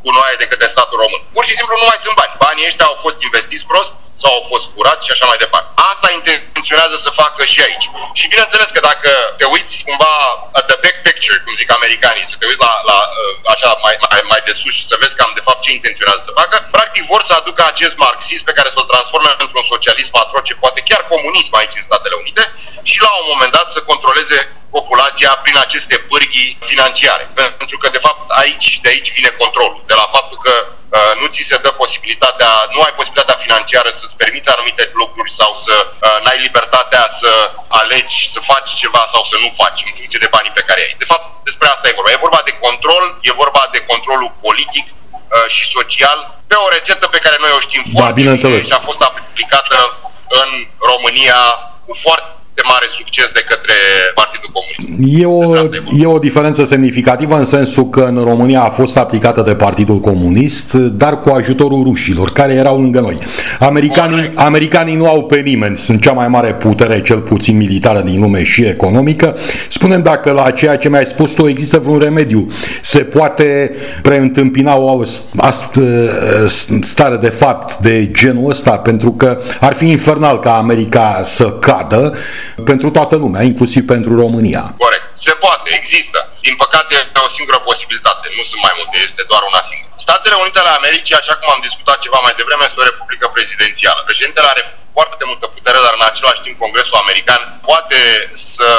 [0.06, 1.22] gunoaie de către statul român.
[1.36, 2.36] Pur și simplu nu mai sunt bani.
[2.46, 5.70] Banii ăștia au fost investiți prost sau au fost furați și așa mai departe.
[5.92, 7.88] Asta intenționează să facă și aici.
[8.20, 9.10] Și bineînțeles că dacă
[9.40, 10.14] te uiți cumva
[10.60, 13.96] at the big picture, cum zic americanii, să te uiți la, la uh, așa mai,
[14.04, 17.04] mai, mai de sus și să vezi cam de fapt ce intenționează să facă, practic
[17.14, 21.54] vor să aducă acest marxism pe care să-l transforme într-un socialism atroce, poate chiar comunism
[21.56, 22.44] aici în Statele Unite
[22.92, 24.40] și la un moment dat să controleze
[24.78, 27.26] populația prin aceste pârghii financiare.
[27.62, 29.84] Pentru că, de fapt, aici, de aici vine controlul.
[29.92, 30.83] De la faptul că uh,
[31.22, 35.76] nu ți se dă posibilitatea, nu ai posibilitatea financiară să-ți permiți anumite lucruri sau să
[35.88, 37.32] uh, n-ai libertatea să
[37.68, 40.96] alegi să faci ceva sau să nu faci în funcție de banii pe care ai.
[40.98, 42.12] De fapt, despre asta e vorba.
[42.12, 47.08] E vorba de control, e vorba de controlul politic uh, și social pe o rețetă
[47.08, 49.78] pe care noi o știm da, foarte bine și a fost aplicată
[50.42, 50.50] în
[50.92, 51.40] România
[51.86, 53.53] cu foarte de mare succes de către Partidul
[54.54, 55.20] Comunist.
[55.22, 55.56] E o,
[56.00, 60.74] e o diferență semnificativă în sensul că în România a fost aplicată de Partidul Comunist,
[60.74, 63.18] dar cu ajutorul rușilor, care erau lângă noi.
[63.60, 68.22] Americanii, americanii nu au pe nimeni, sunt cea mai mare putere, cel puțin militară din
[68.22, 69.36] lume și economică.
[69.70, 72.52] Spunem dacă la ceea ce mi-ai spus tu există vreun remediu.
[72.82, 75.04] Se poate preîntâmpina o
[76.82, 82.14] stare de fapt de genul ăsta, pentru că ar fi infernal ca America să cadă
[82.64, 84.43] pentru toată lumea, inclusiv pentru România.
[84.84, 85.06] Corect.
[85.28, 86.20] Se poate, există.
[86.48, 89.94] Din păcate, e o singură posibilitate, nu sunt mai multe, este doar una singură.
[90.06, 94.00] Statele Unite ale Americii, așa cum am discutat ceva mai devreme, este o republică prezidențială.
[94.10, 94.64] Președintele are
[94.98, 98.00] foarte multă putere, dar în același timp Congresul American poate
[98.54, 98.72] să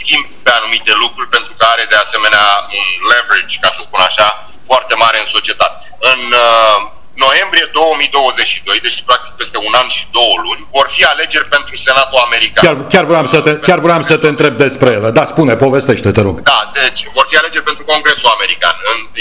[0.00, 2.46] schimbe anumite lucruri pentru că are de asemenea
[2.78, 4.26] un leverage, ca să spun așa,
[4.70, 5.76] foarte mare în societate.
[6.12, 6.76] În uh,
[7.26, 12.18] noiembrie 2022, deci practic peste un an și două luni, vor fi alegeri pentru Senatul
[12.26, 12.62] American.
[12.64, 15.08] Chiar, chiar, vreau, să te, chiar vreau să te întreb despre ele.
[15.18, 16.36] Da, spune, povestește, te rog.
[16.52, 18.76] Da, deci vor fi alegeri pentru Congresul American,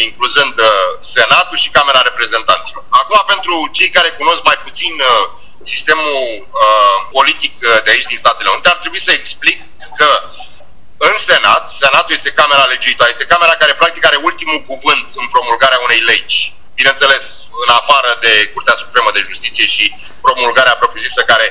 [0.10, 0.69] incluzând uh,
[1.15, 2.83] Senatul și Camera Reprezentanților.
[3.01, 5.07] Acum, pentru cei care cunosc mai puțin uh,
[5.73, 6.15] sistemul
[6.65, 9.60] uh, politic uh, de aici din Statele Unite, ar trebui să explic
[9.99, 10.10] că
[11.10, 15.79] în Senat, Senatul este Camera Legiuitoare, este Camera care practic are ultimul cuvânt în promulgarea
[15.88, 16.39] unei legi
[16.79, 19.83] bineînțeles, în afară de Curtea Supremă de Justiție și
[20.25, 21.47] promulgarea propriu-zisă care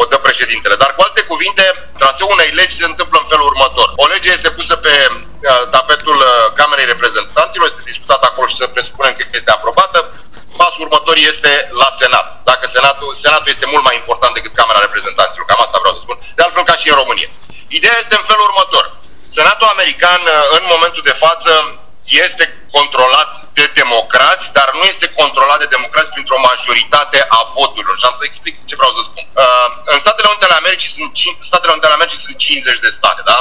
[0.00, 0.76] o dă președintele.
[0.82, 1.64] Dar, cu alte cuvinte,
[2.00, 3.88] traseul legi se întâmplă în felul următor.
[4.02, 8.66] O lege este pusă pe uh, tapetul uh, Camerei Reprezentanților, este discutată acolo și să
[8.66, 9.98] presupunem că este aprobată.
[10.60, 12.28] Pasul următor este la Senat.
[12.50, 16.18] Dacă Senatul, Senatul este mult mai important decât Camera Reprezentanților, cam asta vreau să spun,
[16.36, 17.30] de altfel ca și în România.
[17.78, 18.84] Ideea este în felul următor.
[19.38, 21.52] Senatul american, uh, în momentul de față,
[22.24, 22.44] este
[22.76, 27.96] controlat de democrați, dar nu este controlat de democrați printr-o majoritate a voturilor.
[27.98, 29.24] Și am să explic ce vreau să spun.
[29.44, 31.12] Uh, în Statele Unite ale Americii sunt,
[31.50, 33.38] Statele Unite ale Americii sunt 50 de state, da?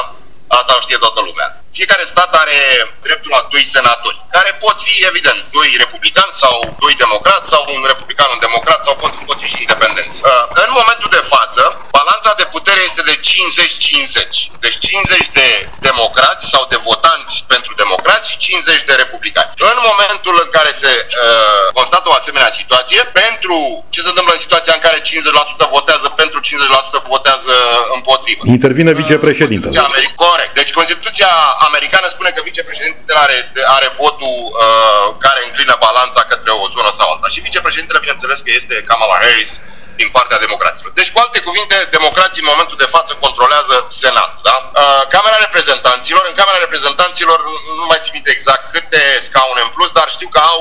[0.60, 1.49] Asta o știe toată lumea.
[1.80, 2.60] Fiecare stat are
[3.08, 7.84] dreptul la doi senatori, care pot fi, evident, doi republicani sau doi democrați sau un
[7.92, 10.18] republican, un democrat sau pot, pot fi și independenți.
[10.22, 10.32] Uh,
[10.64, 11.64] în momentul de față,
[11.98, 14.66] balanța de putere este de 50-50.
[14.66, 15.48] Deci 50 de
[15.90, 19.50] democrați sau de votanți pentru democrați și 50 de republicani.
[19.72, 23.58] În momentul în care se uh, constată o asemenea situație, pentru
[23.94, 27.56] ce se întâmplă în situația în care 50% votează pentru, 50% votează
[27.98, 28.42] împotrivă.
[28.58, 29.74] Intervine vicepreședintele.
[29.80, 30.54] Uh, corect.
[30.60, 31.32] Deci Constituția
[31.71, 36.91] americană spune că vicepreședintele are, este, are votul uh, care înclină balanța către o zonă
[36.97, 37.28] sau alta.
[37.34, 39.54] Și vicepreședintele, bineînțeles că este Kamala Harris
[40.01, 40.91] din partea democraților.
[40.99, 44.41] Deci, cu alte cuvinte, democrații în momentul de față controlează Senatul.
[44.49, 44.56] Da?
[44.82, 47.39] Uh, Camera Reprezentanților, în Camera Reprezentanților,
[47.80, 50.60] nu mai țin minte exact câte scaune în plus, dar știu că au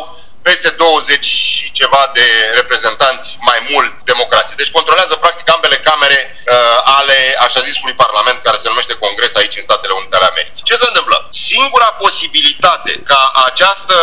[0.49, 1.44] peste 20 și
[1.81, 2.27] ceva de
[2.61, 4.61] reprezentanți mai mult democrații.
[4.61, 9.57] Deci controlează practic ambele camere uh, ale așa zisului Parlament care se numește Congres aici
[9.57, 10.69] în Statele Unite ale Americii.
[10.71, 11.17] Ce se întâmplă?
[11.49, 13.97] Singura posibilitate ca această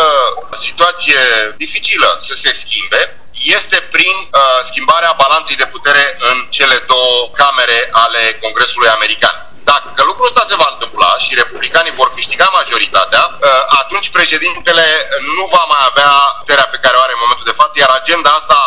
[0.66, 1.20] situație
[1.56, 3.16] dificilă să se schimbe
[3.58, 9.51] este prin uh, schimbarea balanței de putere în cele două camere ale Congresului American.
[9.86, 14.86] Dacă lucrul ăsta se va întâmpla și republicanii vor câștiga majoritatea, ă, atunci președintele
[15.36, 18.30] nu va mai avea puterea pe care o are în momentul de față, iar agenda
[18.30, 18.58] asta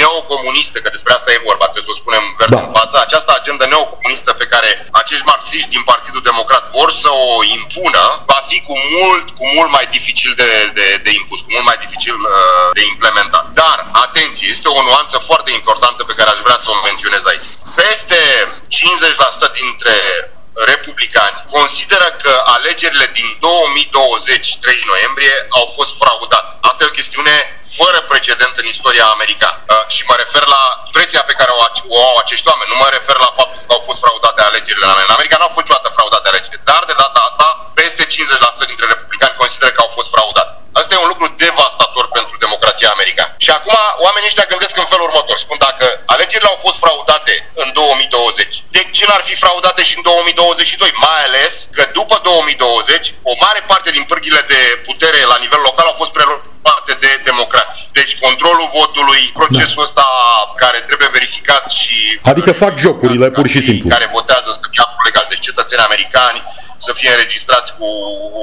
[0.00, 2.62] neocomunistă, că despre asta e vorba, trebuie să o spunem verde da.
[2.64, 4.68] în față, această agenda neocomunistă pe care
[5.00, 9.70] acești marxiști din Partidul Democrat vor să o impună, va fi cu mult, cu mult
[9.76, 13.46] mai dificil de, de, de impus, cu mult mai dificil uh, de implementat.
[13.62, 17.48] Dar, atenție, este o nuanță foarte importantă pe care aș vrea să o menționez aici.
[17.82, 18.20] Peste
[19.48, 19.94] 50% dintre
[20.70, 26.50] republicani consideră că alegerile din 2020, 3 noiembrie, au fost fraudate.
[26.68, 27.34] Asta e o chestiune
[27.80, 29.58] fără precedent în istoria americană.
[29.64, 30.62] Uh, și mă refer la
[30.94, 31.58] presia pe care o,
[31.94, 32.70] o au acești oameni.
[32.72, 35.36] Nu mă refer la faptul că au fost fraudate alegerile în America.
[35.36, 36.68] Nu au fost niciodată fraudate alegerile.
[36.70, 37.46] Dar de data asta,
[37.80, 40.52] peste 50% dintre republicani consideră că au fost fraudate.
[40.78, 43.32] Asta e un lucru devastator pentru democrația americană.
[43.44, 44.50] Și acum oamenii ăștia
[49.28, 50.90] fi fraudate și în 2022?
[51.06, 55.86] Mai ales că după 2020, o mare parte din pârghile de putere la nivel local
[55.88, 57.78] au fost preluate de democrați.
[57.98, 59.86] Deci controlul votului, procesul da.
[59.86, 60.06] ăsta
[60.62, 61.96] care trebuie verificat și...
[62.32, 63.88] Adică fac jocurile, pur și simplu.
[63.96, 66.38] Care votează să fie legal, deci cetățeni americani,
[66.86, 67.86] să fie înregistrați cu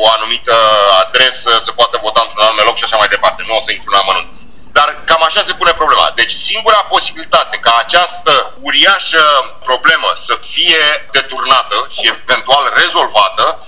[0.02, 0.56] o anumită
[1.04, 3.44] adresă, să poată vota într-un anume loc și așa mai departe.
[3.48, 4.41] Nu o să intru în amănunt.
[4.82, 6.12] Dar cam așa se pune problema.
[6.16, 9.24] Deci singura posibilitate ca această uriașă
[9.64, 13.68] problemă să fie deturnată și eventual rezolvată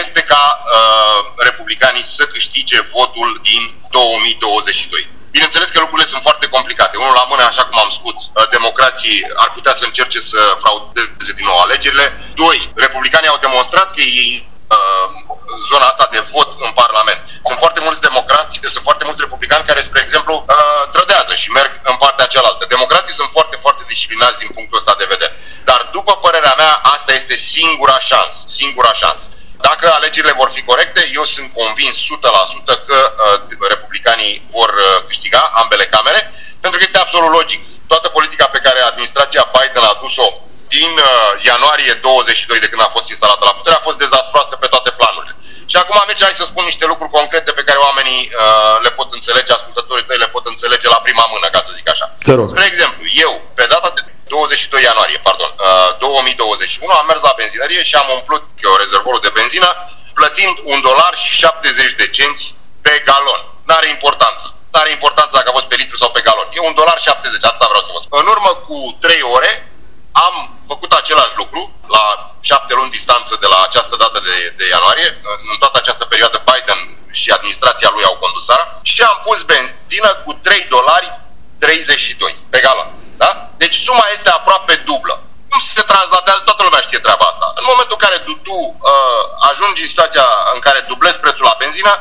[0.00, 5.08] este ca uh, republicanii să câștige votul din 2022.
[5.30, 6.96] Bineînțeles că lucrurile sunt foarte complicate.
[6.96, 11.32] Unul la mână, așa cum am spus, uh, democrații ar putea să încerce să fraudeze
[11.38, 12.06] din nou alegerile.
[12.34, 14.53] Doi, republicanii au demonstrat că ei uh,
[15.70, 17.20] zona asta de vot în Parlament.
[17.48, 21.72] Sunt foarte mulți democrați, sunt foarte mulți republicani care, spre exemplu, uh, trădează și merg
[21.82, 22.64] în partea cealaltă.
[22.68, 25.34] Democrații sunt foarte, foarte disciplinați din punctul ăsta de vedere.
[25.64, 28.40] Dar, după părerea mea, asta este singura șansă.
[28.46, 29.24] Singura șansă.
[29.68, 35.42] Dacă alegerile vor fi corecte, eu sunt convins 100% că uh, republicanii vor uh, câștiga
[35.62, 36.20] ambele camere,
[36.60, 37.60] pentru că este absolut logic.
[37.86, 40.28] Toată politica pe care administrația Biden a dus-o
[40.76, 44.66] din uh, ianuarie 22, de când a fost instalată la putere, a fost dezastroasă pe
[44.66, 45.34] toate planurile.
[45.74, 49.08] Și acum merge, hai să spun niște lucruri concrete pe care oamenii uh, le pot
[49.18, 52.06] înțelege, ascultătorii tăi le pot înțelege la prima mână, ca să zic așa.
[52.52, 57.82] Spre exemplu, eu, pe data de 22 ianuarie, pardon, uh, 2021, am mers la benzinărie
[57.88, 59.68] și am umplut eu rezervorul de benzină
[60.18, 62.44] plătind un dolar și 70 de cenți
[62.84, 63.40] pe galon.
[63.68, 64.46] N-are importanță.
[64.72, 66.48] N-are importanță dacă a fost pe litru sau pe galon.
[66.56, 68.18] E un dolar 70, asta vreau să vă spun.
[68.22, 69.52] În urmă cu 3 ore
[70.26, 70.34] am
[70.70, 71.60] făcut același lucru
[71.96, 72.06] la
[72.40, 75.08] 7 luni distanță de la această dată de, de ianuarie.
[75.52, 76.80] În toată această perioadă Biden
[77.20, 81.08] și administrația lui au condus țara și am pus benzină cu 3 dolari
[81.58, 82.88] 32 pe galon.
[83.22, 83.30] Da?
[83.62, 85.14] Deci suma este aproape dublă.
[85.50, 86.40] Cum se translatează?
[86.44, 87.46] Toată lumea știe treaba asta.
[87.60, 88.56] În momentul în care tu, tu
[88.92, 91.92] uh, ajungi în situația în care dublezi prețul la benzină,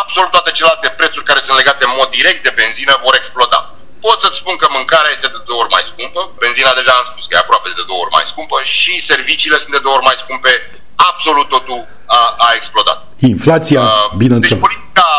[0.00, 3.70] absolut toate celelalte prețuri care sunt legate în mod direct de benzină vor exploda.
[4.06, 7.24] Pot să-ți spun că mâncarea este de două ori mai scumpă, benzina deja am spus
[7.26, 10.18] că e aproape de două ori mai scumpă și serviciile sunt de două ori mai
[10.22, 10.52] scumpe,
[11.10, 11.80] absolut totul
[12.18, 12.98] a, a explodat.
[13.34, 14.52] Inflația, uh, bineînțeles.
[14.52, 15.10] Deci politica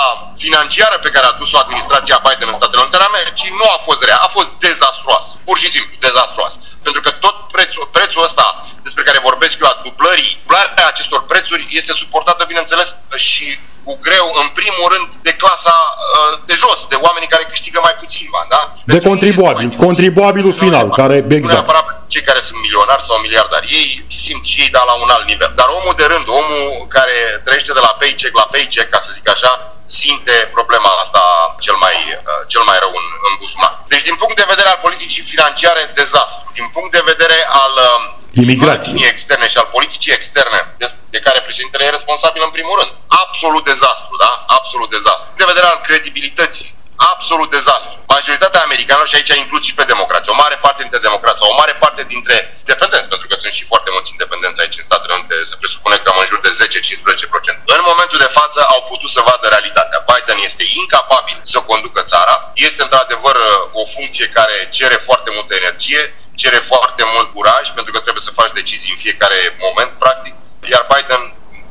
[0.45, 4.01] financiară pe care a dus-o administrația Biden în Statele Unite ale Americii nu a fost
[4.09, 6.57] rea, a fost dezastruoasă, pur și simplu dezastruoasă.
[6.87, 8.45] Pentru că tot prețul, prețul ăsta
[8.87, 12.87] despre care vorbesc eu, a dublării, dublarea acestor prețuri este suportată, bineînțeles,
[13.29, 13.45] și
[13.85, 17.95] cu greu, în primul rând, de clasa uh, de jos, de oamenii care câștigă mai
[18.01, 18.61] puțin bani, da?
[18.73, 21.67] De deci contribuabil, contribuabilul final, care, exact.
[21.67, 23.89] Nu cei care sunt milionari sau miliardari, ei
[24.25, 25.51] simt și ei da la un alt nivel.
[25.59, 26.65] Dar omul de rând, omul
[26.97, 29.51] care trăiește de la paycheck la paycheck, ca să zic așa,
[29.87, 31.21] simte problema asta
[31.59, 31.97] cel mai,
[32.29, 33.73] uh, cel mai rău în, în buzunar.
[33.87, 36.51] Deci, din punct de vedere al politicii financiare, dezastru.
[36.53, 41.39] Din punct de vedere al uh, imigrației externe și al politicii externe, de, de care
[41.41, 42.91] președintele e responsabil în primul rând.
[43.23, 44.45] Absolut dezastru, da?
[44.47, 45.27] Absolut dezastru.
[45.35, 46.76] De vedere al credibilității
[47.11, 47.95] absolut dezastru.
[48.15, 51.59] Majoritatea americanilor, și aici includ și pe democrați, o mare parte dintre democrați sau o
[51.61, 52.35] mare parte dintre
[52.71, 56.09] dependenți, pentru că sunt și foarte mulți independenți aici în Statele Unite, se presupune că
[56.21, 57.53] în jur de 10-15%.
[57.75, 60.03] În momentul de față au putut să vadă realitatea.
[60.09, 62.35] Biden este incapabil să conducă țara,
[62.67, 63.35] este într-adevăr
[63.81, 66.01] o funcție care cere foarte multă energie,
[66.41, 70.33] cere foarte mult curaj, pentru că trebuie să faci decizii în fiecare moment, practic,
[70.73, 71.21] iar Biden,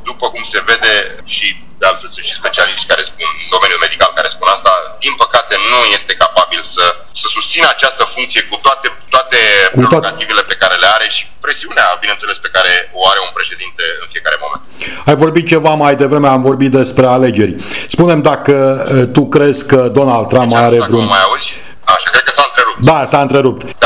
[0.03, 4.11] după cum se vede și de altfel sunt și specialiști care spun, în domeniul medical
[4.19, 4.73] care spun asta,
[5.05, 6.85] din păcate nu este capabil să,
[7.21, 9.39] să susțină această funcție cu toate, toate
[9.79, 14.07] prerogativele pe care le are și presiunea, bineînțeles, pe care o are un președinte în
[14.13, 14.63] fiecare moment.
[15.09, 17.55] Ai vorbit ceva mai devreme, am vorbit despre alegeri.
[17.95, 21.05] Spunem dacă eh, tu crezi că Donald Trump deci, are vreun...
[21.15, 21.49] mai auzi?
[21.95, 22.81] Așa, cred că s-a întrerupt.
[22.91, 23.63] Da, s-a întrerupt.
[23.63, 23.86] Da, da,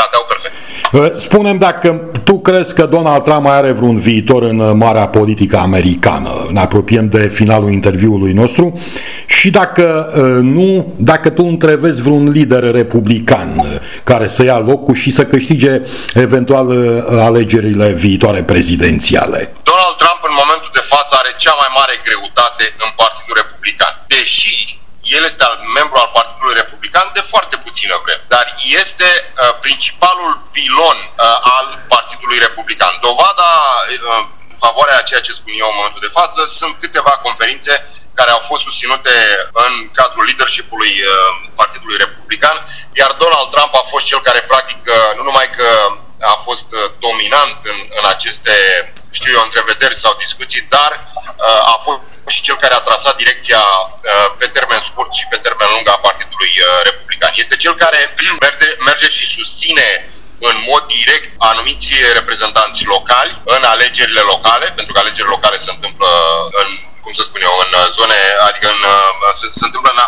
[1.17, 5.57] spunem dacă tu crezi că Donald Trump mai are vreun viitor în uh, marea politică
[5.57, 6.47] americană.
[6.51, 8.79] Ne apropiem de finalul interviului nostru
[9.27, 13.65] și dacă uh, nu, dacă tu întrevezi vreun lider republican uh,
[14.03, 15.81] care să ia locul și să câștige
[16.13, 16.67] eventual
[17.19, 19.39] alegerile viitoare prezidențiale.
[19.63, 23.93] Donald Trump în momentul de față are cea mai mare greutate în Partidul Republican.
[24.07, 24.80] Deși
[25.17, 28.45] el este al membru al Partidului Republican de foarte puțină vreme, dar
[28.81, 32.93] este uh, principalul pilon uh, al Partidului Republican.
[33.07, 33.49] Dovada
[33.89, 34.25] uh,
[34.63, 37.73] favoarea a ceea ce spun eu în momentul de față sunt câteva conferințe
[38.13, 39.15] care au fost susținute
[39.65, 41.11] în cadrul leadership-ului uh,
[41.61, 42.57] Partidului Republican,
[43.01, 45.67] iar Donald Trump a fost cel care practic uh, nu numai că
[46.21, 48.53] a fost uh, dominant în, în aceste,
[49.11, 53.61] știu eu, întrevederi sau discuții, dar uh, a fost și cel care a trasat direcția
[53.61, 57.31] uh, pe termen scurt și pe termen lung a Partidului uh, Republican.
[57.35, 57.99] Este cel care
[58.45, 59.87] merge, merge și susține
[60.49, 66.07] în mod direct anumiți reprezentanți locali în alegerile locale, pentru că alegerile locale se întâmplă
[66.61, 66.67] în
[67.03, 68.81] cum să spun eu, în zone, adică în,
[69.39, 70.01] se, se întâmplă în,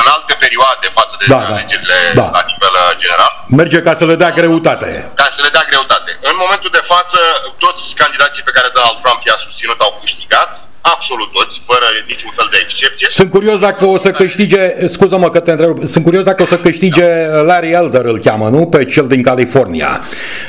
[0.00, 1.46] în alte perioade față de da, da.
[1.50, 2.26] alegerile da.
[2.36, 3.32] la nivel general.
[3.60, 4.88] Merge ca să le dea greutate.
[5.20, 6.10] Ca să le dea greutate.
[6.30, 7.18] În momentul de față,
[7.64, 10.50] toți candidații pe care Donald Trump i-a susținut au câștigat
[10.80, 13.06] absolut toți, fără niciun fel de excepție.
[13.10, 16.58] Sunt curios dacă o să câștige, scuză-mă că te întreb, sunt curios dacă o să
[16.58, 18.66] câștige Larry Elder, îl cheamă, nu?
[18.66, 20.00] Pe cel din California.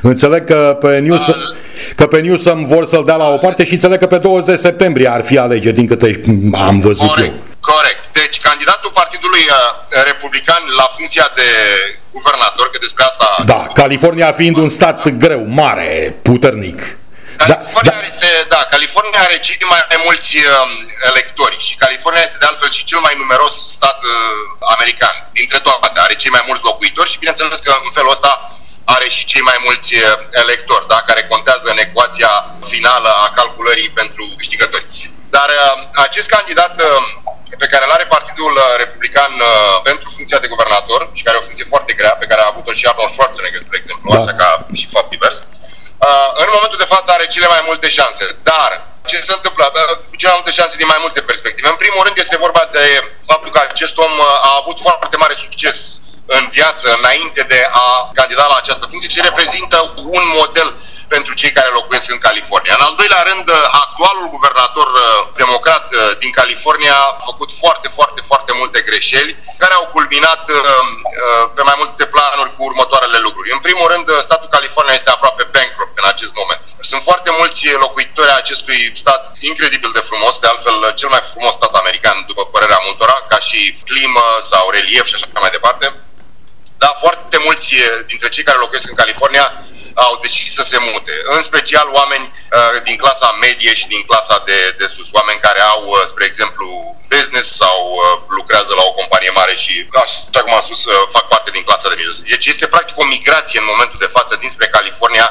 [0.02, 1.28] Înțeleg că pe News...
[1.28, 1.36] Uh,
[1.96, 5.10] că pe Newsom vor să-l dea la o parte și înțeleg că pe 20 septembrie
[5.10, 6.22] ar fi alegeri, din câte
[6.68, 7.42] am văzut corect, eu.
[7.60, 8.12] Corect.
[8.12, 11.50] Deci candidatul Partidului uh, Republican la funcția de
[12.12, 13.44] guvernator, că despre asta...
[13.46, 16.98] Da, California fiind un stat greu, mare, puternic.
[17.46, 18.10] California, da, da.
[18.12, 20.72] Este, da, California are cei mai mulți um,
[21.12, 24.14] electori și California este de altfel și cel mai numeros stat uh,
[24.76, 26.00] american dintre toate.
[26.00, 28.32] Are cei mai mulți locuitori și bineînțeles că în felul ăsta
[28.96, 30.04] are și cei mai mulți uh,
[30.44, 32.32] electori, da, care contează în ecuația
[32.74, 34.86] finală a calculării pentru câștigători.
[35.36, 35.76] Dar uh,
[36.08, 37.02] acest candidat uh,
[37.62, 41.44] pe care îl are Partidul uh, Republican uh, pentru funcția de guvernator și care e
[41.44, 44.18] o funcție foarte grea, pe care a avut-o și Arnold Schwarzenegger, spre exemplu, da.
[44.20, 44.50] așa ca
[44.80, 45.51] și fapt divers, uh, Uh,
[46.44, 48.26] în momentul de față are cele mai multe șanse.
[48.44, 49.66] Dar ce se întâmplă?
[49.76, 51.68] Uh, cele mai multe șanse din mai multe perspective.
[51.68, 52.86] În primul rând este vorba de
[53.26, 55.78] faptul că acest om uh, a avut foarte mare succes
[56.26, 59.78] în viață înainte de a candida la această funcție, ce reprezintă
[60.18, 60.70] un model
[61.08, 62.76] pentru cei care locuiesc în California.
[62.80, 63.48] În al doilea rând,
[63.84, 64.88] actualul guvernator
[65.36, 65.86] democrat
[66.20, 70.44] din California a făcut foarte, foarte, foarte multe greșeli care au culminat
[71.56, 73.52] pe mai multe planuri cu următoarele lucruri.
[73.52, 76.62] În primul rând, statul California este aproape bankrupt în acest moment.
[76.92, 81.54] Sunt foarte mulți locuitori ai acestui stat incredibil de frumos, de altfel cel mai frumos
[81.54, 85.86] stat american, după părerea multora, ca și climă sau relief și așa mai departe.
[86.82, 87.76] Dar foarte mulți
[88.12, 89.46] dintre cei care locuiesc în California
[89.96, 91.16] au decis să se mute.
[91.36, 95.62] În special oameni uh, din clasa medie și din clasa de, de sus, oameni care
[95.74, 96.68] au, uh, spre exemplu,
[97.14, 98.02] business sau uh,
[98.38, 99.74] lucrează la o companie mare și,
[100.04, 102.16] așa cum am spus, uh, fac parte din clasa de mijloc.
[102.16, 105.28] Deci este practic o migrație în momentul de față dinspre California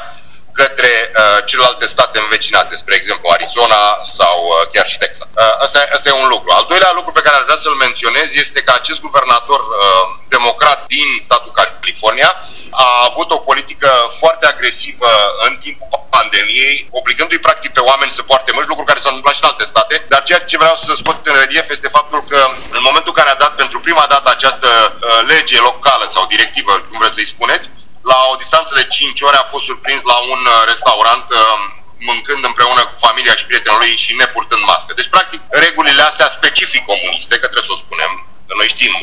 [0.59, 5.27] către uh, celelalte state învecinate, spre exemplu Arizona sau uh, chiar și Texas.
[5.27, 6.49] Uh, asta, asta e un lucru.
[6.51, 10.79] Al doilea lucru pe care aș vrea să-l menționez este că acest guvernator uh, democrat
[10.95, 12.31] din statul California
[12.71, 13.89] a avut o politică
[14.19, 15.09] foarte agresivă
[15.47, 19.43] în timpul pandemiei, obligându-i practic pe oameni să poarte măști, lucru care s-a întâmplat și
[19.43, 20.05] în alte state.
[20.11, 22.39] Dar ceea ce vreau să scot în relief este faptul că
[22.77, 26.71] în momentul în care a dat pentru prima dată această uh, lege locală sau directivă,
[26.89, 27.69] cum vreți să-i spuneți,
[28.11, 31.39] la o distanță de 5 ore a fost surprins la un uh, restaurant uh,
[32.09, 34.91] mâncând împreună cu familia și prietenul lui și nepurtând mască.
[34.93, 38.11] Deci, practic, regulile astea specific comuniste, că trebuie să o spunem,
[38.47, 38.93] că noi știm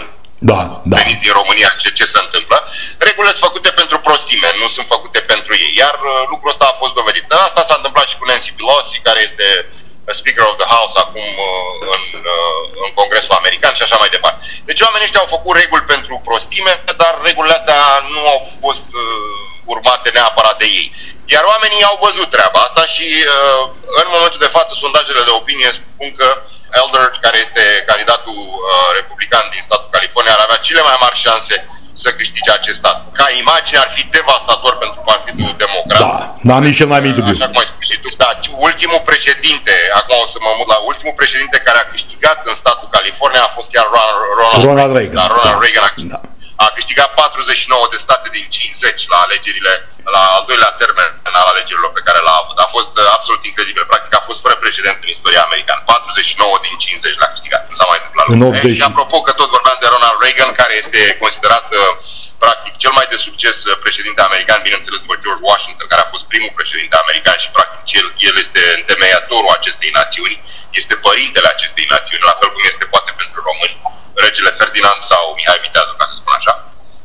[0.50, 0.96] da, da.
[0.96, 2.56] veniți din România ce, ce se întâmplă,
[3.08, 5.72] regulile sunt făcute pentru prostime, nu sunt făcute pentru ei.
[5.82, 7.26] Iar uh, lucrul ăsta a fost dovedit.
[7.32, 9.46] Asta s-a întâmplat și cu Nancy Pelosi, care este
[10.20, 11.28] Speaker of the House acum
[11.94, 12.02] în,
[12.84, 14.40] în Congresul American și așa mai departe.
[14.68, 17.82] Deci oamenii ăștia au făcut reguli pentru prostime, dar regulile astea
[18.14, 19.02] nu au fost uh,
[19.74, 20.88] urmate neapărat de ei.
[21.34, 23.62] Iar oamenii au văzut treaba asta și uh,
[24.02, 26.28] în momentul de față sondajele de opinie spun că
[26.80, 31.54] Elder, care este candidatul uh, republican din statul California, ar avea cele mai mari șanse
[32.02, 32.98] să câștige acest stat.
[33.18, 36.00] Ca imagine ar fi devastator pentru Partidul Democrat.
[36.06, 37.34] Da, n-am nici cel mai mic dubiu.
[37.36, 38.08] Așa cum ai spus și tu.
[38.22, 38.30] Da,
[38.68, 42.88] ultimul președinte, acum o să mă mut la ultimul președinte care a câștigat în statul
[42.96, 45.18] California a fost chiar Ronald, Ronald, Ronald Reagan.
[45.20, 46.22] Da, Ronald Reagan a câștigat.
[46.22, 46.28] Da
[46.64, 49.72] a câștigat 49 de state din 50 la alegerile,
[50.14, 52.56] la al doilea termen al alegerilor pe care l-a avut.
[52.64, 53.84] A fost uh, absolut incredibil.
[53.92, 55.80] Practic a fost fără precedent în istoria americană.
[55.84, 57.62] 49 din 50 l-a câștigat.
[57.70, 58.26] Nu s-a mai întâmplat.
[58.34, 58.76] În 80.
[58.78, 61.80] Și apropo că tot vorbeam de Ronald Reagan, care este considerat uh,
[62.44, 66.24] practic cel mai de succes uh, președinte american, bineînțeles după George Washington, care a fost
[66.32, 70.36] primul președinte american și practic el, el este întemeiatorul acestei națiuni,
[70.80, 73.76] este părintele acestei națiuni, la fel cum este poate pentru români
[74.24, 76.52] regele Ferdinand sau Mihai Viteazul, ca să spun așa.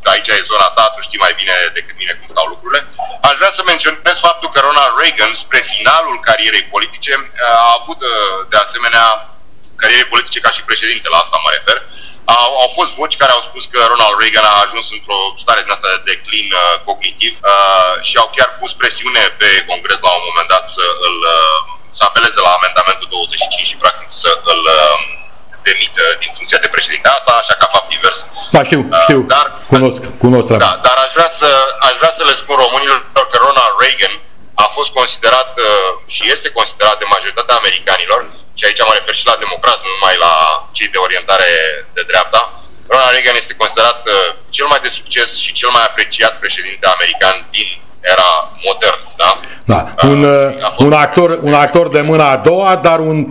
[0.08, 2.82] Aici e zona ta, tu știi mai bine decât mine cum stau lucrurile.
[3.28, 7.12] Aș vrea să menționez faptul că Ronald Reagan, spre finalul carierei politice,
[7.66, 8.00] a avut
[8.52, 9.06] de asemenea
[9.82, 11.78] carierei politice ca și președinte, la asta mă refer,
[12.26, 15.72] au, au fost voci care au spus că Ronald Reagan a ajuns într-o stare din
[15.76, 20.24] asta de declin uh, cognitiv uh, și au chiar pus presiune pe Congres la un
[20.30, 21.60] moment dat să îl uh,
[21.98, 24.98] să apeleze la amendamentul 25 și practic să îl uh,
[25.70, 27.08] demită din funcția de președinte.
[27.18, 28.20] Asta așa ca fapt divers.
[28.56, 31.50] Da, știu, uh, știu, dar, cunosc, cunosc Da, dar aș vrea, să,
[31.88, 33.00] aș vrea să le spun românilor
[33.32, 34.16] că Ronald Reagan
[34.66, 35.66] a fost considerat uh,
[36.16, 38.22] și este considerat de majoritatea americanilor,
[38.58, 40.34] și aici mă refer și la democrați, nu numai la
[40.78, 41.50] cei de orientare
[41.96, 42.42] de dreapta,
[42.92, 44.14] Ronald Reagan este considerat uh,
[44.58, 47.70] cel mai de succes și cel mai apreciat președinte american din
[48.14, 48.30] era
[48.68, 49.36] modern, da?
[49.66, 50.32] Da, un, uh,
[50.78, 53.28] un, actor, un actor de mâna a doua, dar un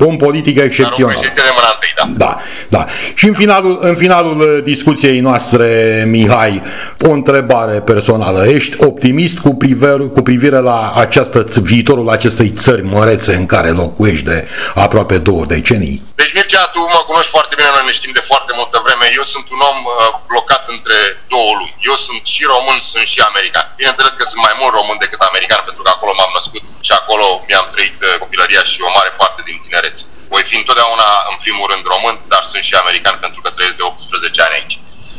[0.00, 1.14] om politic excepțional.
[1.14, 2.26] Dar un de mâna întâi, da.
[2.26, 2.86] Da, da.
[3.14, 5.68] Și în finalul, în finalul uh, discuției noastre,
[6.06, 6.62] Mihai,
[7.00, 8.46] o întrebare personală.
[8.46, 14.24] Ești optimist cu, priver, cu privire la această, viitorul acestei țări mărețe în care locuiești
[14.24, 16.02] de aproape două decenii?
[16.14, 19.04] Deci, Mircea, tu mă cunoști foarte bine, noi ne știm de foarte multă vreme.
[19.18, 19.94] Eu sunt un om uh,
[20.30, 20.98] blocat între
[21.34, 21.76] două lumi.
[21.90, 23.66] Eu sunt și român, sunt și american.
[23.80, 26.92] Bineînțeles bineînțeles că sunt mai mult român decât american, pentru că acolo m-am născut și
[27.00, 30.04] acolo mi-am trăit uh, copilăria și o mare parte din tinerețe.
[30.32, 33.82] Voi fi întotdeauna, în primul rând, român, dar sunt și american pentru că trăiesc de
[33.82, 34.76] 18 ani aici.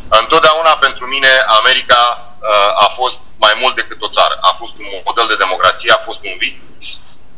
[0.10, 2.00] Întotdeauna pentru mine America
[2.40, 4.38] uh, a fost mai mult decât o țară.
[4.42, 6.92] A fost un model de democrație, a fost un vis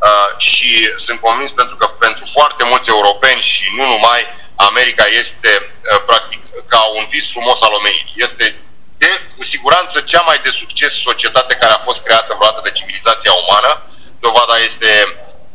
[0.08, 4.20] uh, și sunt convins pentru că pentru foarte mulți europeni și nu numai,
[4.56, 8.14] America este uh, practic ca un vis frumos al omenirii.
[8.16, 8.62] Este
[9.02, 13.34] de cu siguranță cea mai de succes societate care a fost creată vreodată de civilizația
[13.44, 13.72] umană.
[14.20, 14.90] Dovada este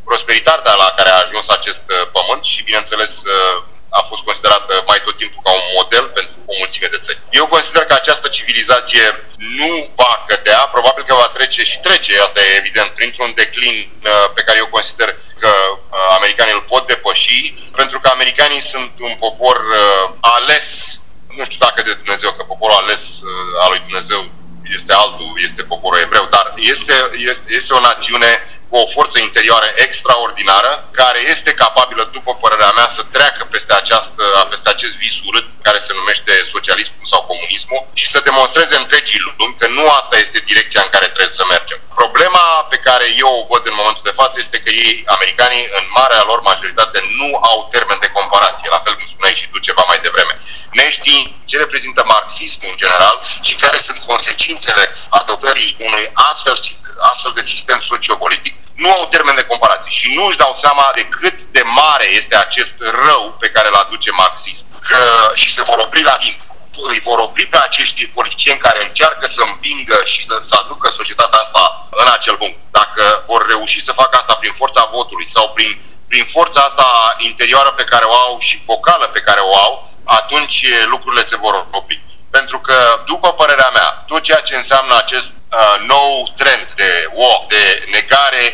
[0.09, 3.63] prosperitatea la care a ajuns acest uh, pământ și, bineînțeles, uh,
[3.99, 7.21] a fost considerată mai tot timpul ca un model pentru o mulțime de țări.
[7.29, 9.05] Eu consider că această civilizație
[9.59, 14.31] nu va cădea, probabil că va trece și trece, asta e evident, printr-un declin uh,
[14.35, 15.51] pe care eu consider că
[16.17, 19.57] americanii îl pot depăși, pentru că americanii sunt un popor
[20.19, 20.99] ales
[21.37, 24.21] nu știu dacă de Dumnezeu, că poporul ales uh, al lui Dumnezeu
[24.77, 26.95] este altul, este poporul evreu, dar este,
[27.31, 28.31] este, este o națiune
[28.69, 34.23] cu o forță interioară extraordinară, care este capabilă, după părerea mea, să treacă peste, această,
[34.49, 39.55] peste acest vis urât care se numește socialismul sau comunismul și să demonstreze întregii lumi
[39.59, 41.79] că nu asta este direcția în care trebuie să mergem.
[42.01, 45.85] Problema pe care eu o văd în momentul de față este că ei, americanii, în
[45.99, 49.83] marea lor majoritate, nu au termen de comparație, la fel cum spuneai și tu ceva
[49.87, 50.33] mai devreme.
[50.71, 56.55] neștiind ce reprezintă marxismul în general și care sunt consecințele adoptării unui astfel,
[57.11, 61.03] astfel de sistem sociopolitic, nu au termen de comparație și nu își dau seama de
[61.17, 65.01] cât de mare este acest rău pe care îl aduce marxism că,
[65.33, 66.39] și se vor opri la timp
[66.83, 71.39] îi vor opri pe acești politicieni care încearcă să împingă și să, să aducă societatea
[71.45, 72.57] asta în acel punct.
[72.71, 76.87] Dacă vor reuși să facă asta prin forța votului sau prin, prin forța asta
[77.17, 81.67] interioară pe care o au și vocală pe care o au, atunci lucrurile se vor
[81.71, 82.03] opri.
[82.29, 87.47] Pentru că, după părerea mea, tot ceea ce înseamnă acest uh, nou trend de walk,
[87.47, 88.45] de negare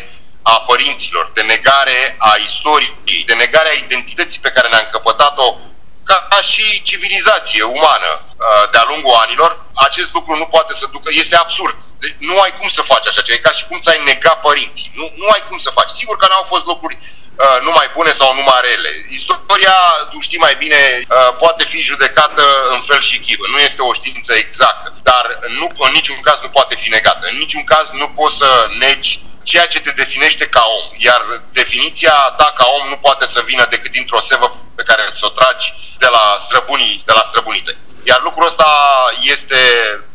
[0.42, 5.56] a părinților, de negare a istoriei, de negare a identității pe care ne-a încăpătat-o
[6.04, 11.08] ca, ca și civilizație umană uh, de-a lungul anilor, acest lucru nu poate să ducă,
[11.12, 11.76] este absurd.
[11.98, 14.90] Deci nu ai cum să faci așa ceva, e ca și cum ți-ai nega părinții.
[14.94, 15.90] Nu, nu ai cum să faci.
[15.90, 17.21] Sigur că n-au fost lucruri uh,
[17.62, 18.92] numai bune sau numai rele.
[19.18, 19.76] Istoria,
[20.10, 22.42] tu știi mai bine, uh, poate fi judecată
[22.74, 23.46] în fel și chip.
[23.46, 27.26] Nu este o știință exactă, dar nu, în niciun caz nu poate fi negată.
[27.30, 30.86] În niciun caz nu poți să negi ceea ce te definește ca om.
[30.96, 35.28] Iar definiția ta ca om nu poate să vină decât dintr-o sevă pe care ți-o
[35.28, 37.76] tragi de la străbunii, de la străbunii tăi.
[38.04, 38.68] Iar lucrul ăsta
[39.22, 40.11] este uh,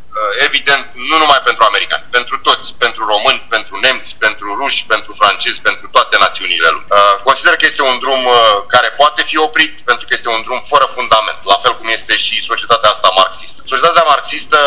[0.47, 5.61] evident nu numai pentru americani, pentru toți, pentru români, pentru nemți, pentru ruși, pentru francezi,
[5.61, 6.91] pentru toate națiunile lumii.
[6.91, 8.35] Uh, consider că este un drum uh,
[8.67, 12.17] care poate fi oprit pentru că este un drum fără fundament, la fel cum este
[12.17, 13.61] și societatea asta marxistă.
[13.65, 14.57] Societatea marxistă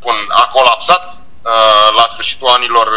[0.00, 1.04] pun, a colapsat
[1.96, 2.88] la sfârșitul anilor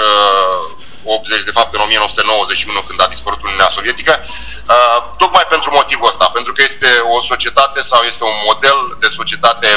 [1.03, 6.25] 80, de fapt în 1991 când a dispărut Uniunea Sovietică, uh, tocmai pentru motivul ăsta,
[6.33, 9.69] pentru că este o societate sau este un model de societate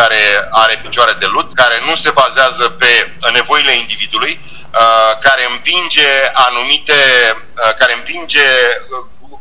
[0.00, 2.90] care are picioare de lut, care nu se bazează pe
[3.32, 6.10] nevoile individului, uh, care împinge
[6.46, 7.00] anumite,
[7.34, 8.46] uh, care împinge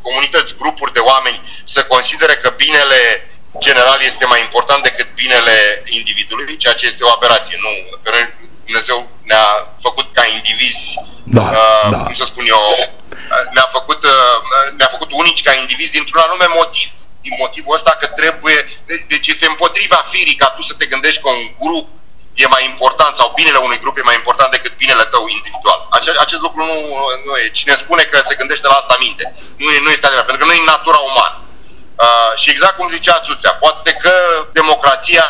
[0.02, 3.02] comunități, grupuri de oameni să considere că binele
[3.60, 5.58] general este mai important decât binele
[6.00, 7.58] individului, ceea ce este o aberație.
[7.66, 7.72] Nu,
[8.66, 9.00] Dumnezeu
[9.30, 9.48] ne-a
[9.82, 11.98] făcut ca indivizi, da, uh, da.
[11.98, 12.64] cum să spun eu,
[13.54, 14.36] ne-a făcut, uh,
[14.78, 16.90] ne-a făcut unici ca indivizi dintr-un anume motiv.
[17.28, 18.58] Din motivul ăsta că trebuie,
[19.14, 21.88] deci este împotriva firii ca tu să te gândești că un grup
[22.44, 25.80] e mai important sau binele unui grup e mai important decât binele tău individual.
[25.98, 26.78] Ace- acest lucru nu,
[27.26, 27.58] nu e.
[27.60, 29.24] Cine spune că se gândește la asta minte.
[29.64, 31.38] Nu, e, nu este adevărat, pentru că nu e natura umană.
[32.06, 34.14] Uh, și exact cum zicea Țuțea, poate că
[34.60, 35.26] democrația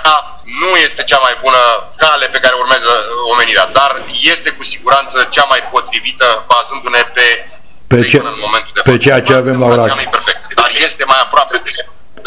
[0.62, 1.62] nu este cea mai bună
[1.98, 2.92] cale pe care urmează
[3.32, 3.92] omenirea, dar
[4.34, 7.28] este cu siguranță cea mai potrivită bazându-ne pe,
[7.88, 9.94] pe, ce, în momentul de pe ceea ce avem la oraș.
[9.94, 11.72] Nu e perfect, dar este mai aproape de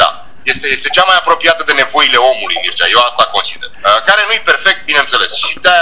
[0.01, 0.09] da,
[0.51, 3.69] este, este cea mai apropiată de nevoile omului, Mircea, eu asta consider.
[3.73, 5.75] Uh, care nu e perfect, bineînțeles, și de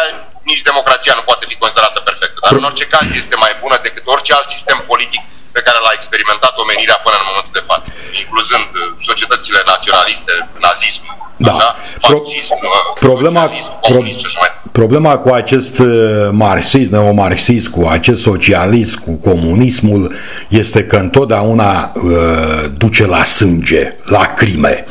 [0.51, 4.03] nici democrația nu poate fi considerată perfectă, dar în orice caz este mai bună decât
[4.05, 5.21] orice alt sistem politic
[5.55, 7.89] pe care l-a experimentat omenirea până în momentul de față,
[8.23, 10.33] incluzând uh, societățile naționaliste,
[10.67, 11.03] nazism,
[11.47, 11.51] da.
[11.51, 11.69] așa,
[11.99, 13.43] fascism, Pro- uh, problema,
[13.87, 14.03] pro-
[14.71, 15.87] problema cu acest uh,
[16.31, 20.13] marxism, neomarxism, cu acest socialism, cu comunismul,
[20.47, 24.85] este că întotdeauna uh, duce la sânge, la crime.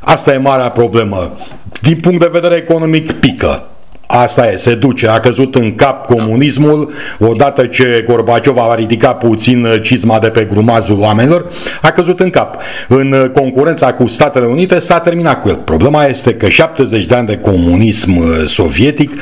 [0.00, 1.38] Asta e marea problemă.
[1.80, 3.64] Din punct de vedere economic, pică
[4.12, 5.08] Asta e, se duce.
[5.08, 10.98] A căzut în cap comunismul odată ce Gorbaciov a ridicat puțin cizma de pe grumazul
[10.98, 11.46] oamenilor,
[11.82, 12.56] a căzut în cap.
[12.88, 15.54] În concurența cu Statele Unite s-a terminat cu el.
[15.54, 19.12] Problema este că 70 de ani de comunism sovietic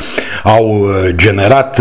[0.42, 0.86] au
[1.16, 1.80] generat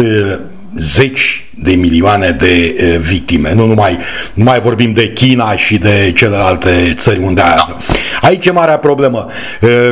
[0.79, 3.53] zeci de milioane de victime.
[3.53, 3.97] Nu numai,
[4.33, 7.55] nu mai vorbim de China și de celelalte țări unde a...
[7.55, 7.77] Da.
[8.21, 9.27] Aici e marea problemă.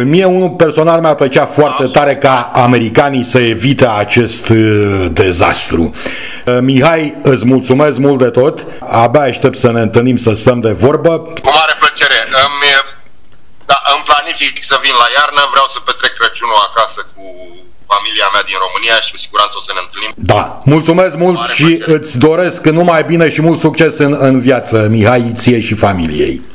[0.04, 1.90] Mie unul personal mi-ar plăcea foarte da.
[1.90, 4.50] tare ca americanii să evite acest
[5.12, 5.94] dezastru.
[6.62, 8.66] Mihai, îți mulțumesc mult de tot.
[8.80, 11.20] Abia aștept să ne întâlnim să stăm de vorbă.
[11.20, 12.20] Cu mare plăcere.
[12.46, 12.64] Îmi,
[13.66, 17.24] da, îmi planific să vin la iarnă, vreau să petrec Crăciunul acasă cu
[17.94, 20.12] familia mea din România și cu siguranță o să ne întâlnim.
[20.34, 21.98] Da, mulțumesc mult și plăcere.
[21.98, 26.42] îți doresc numai bine și mult succes în, în viață, Mihai, ție și familiei.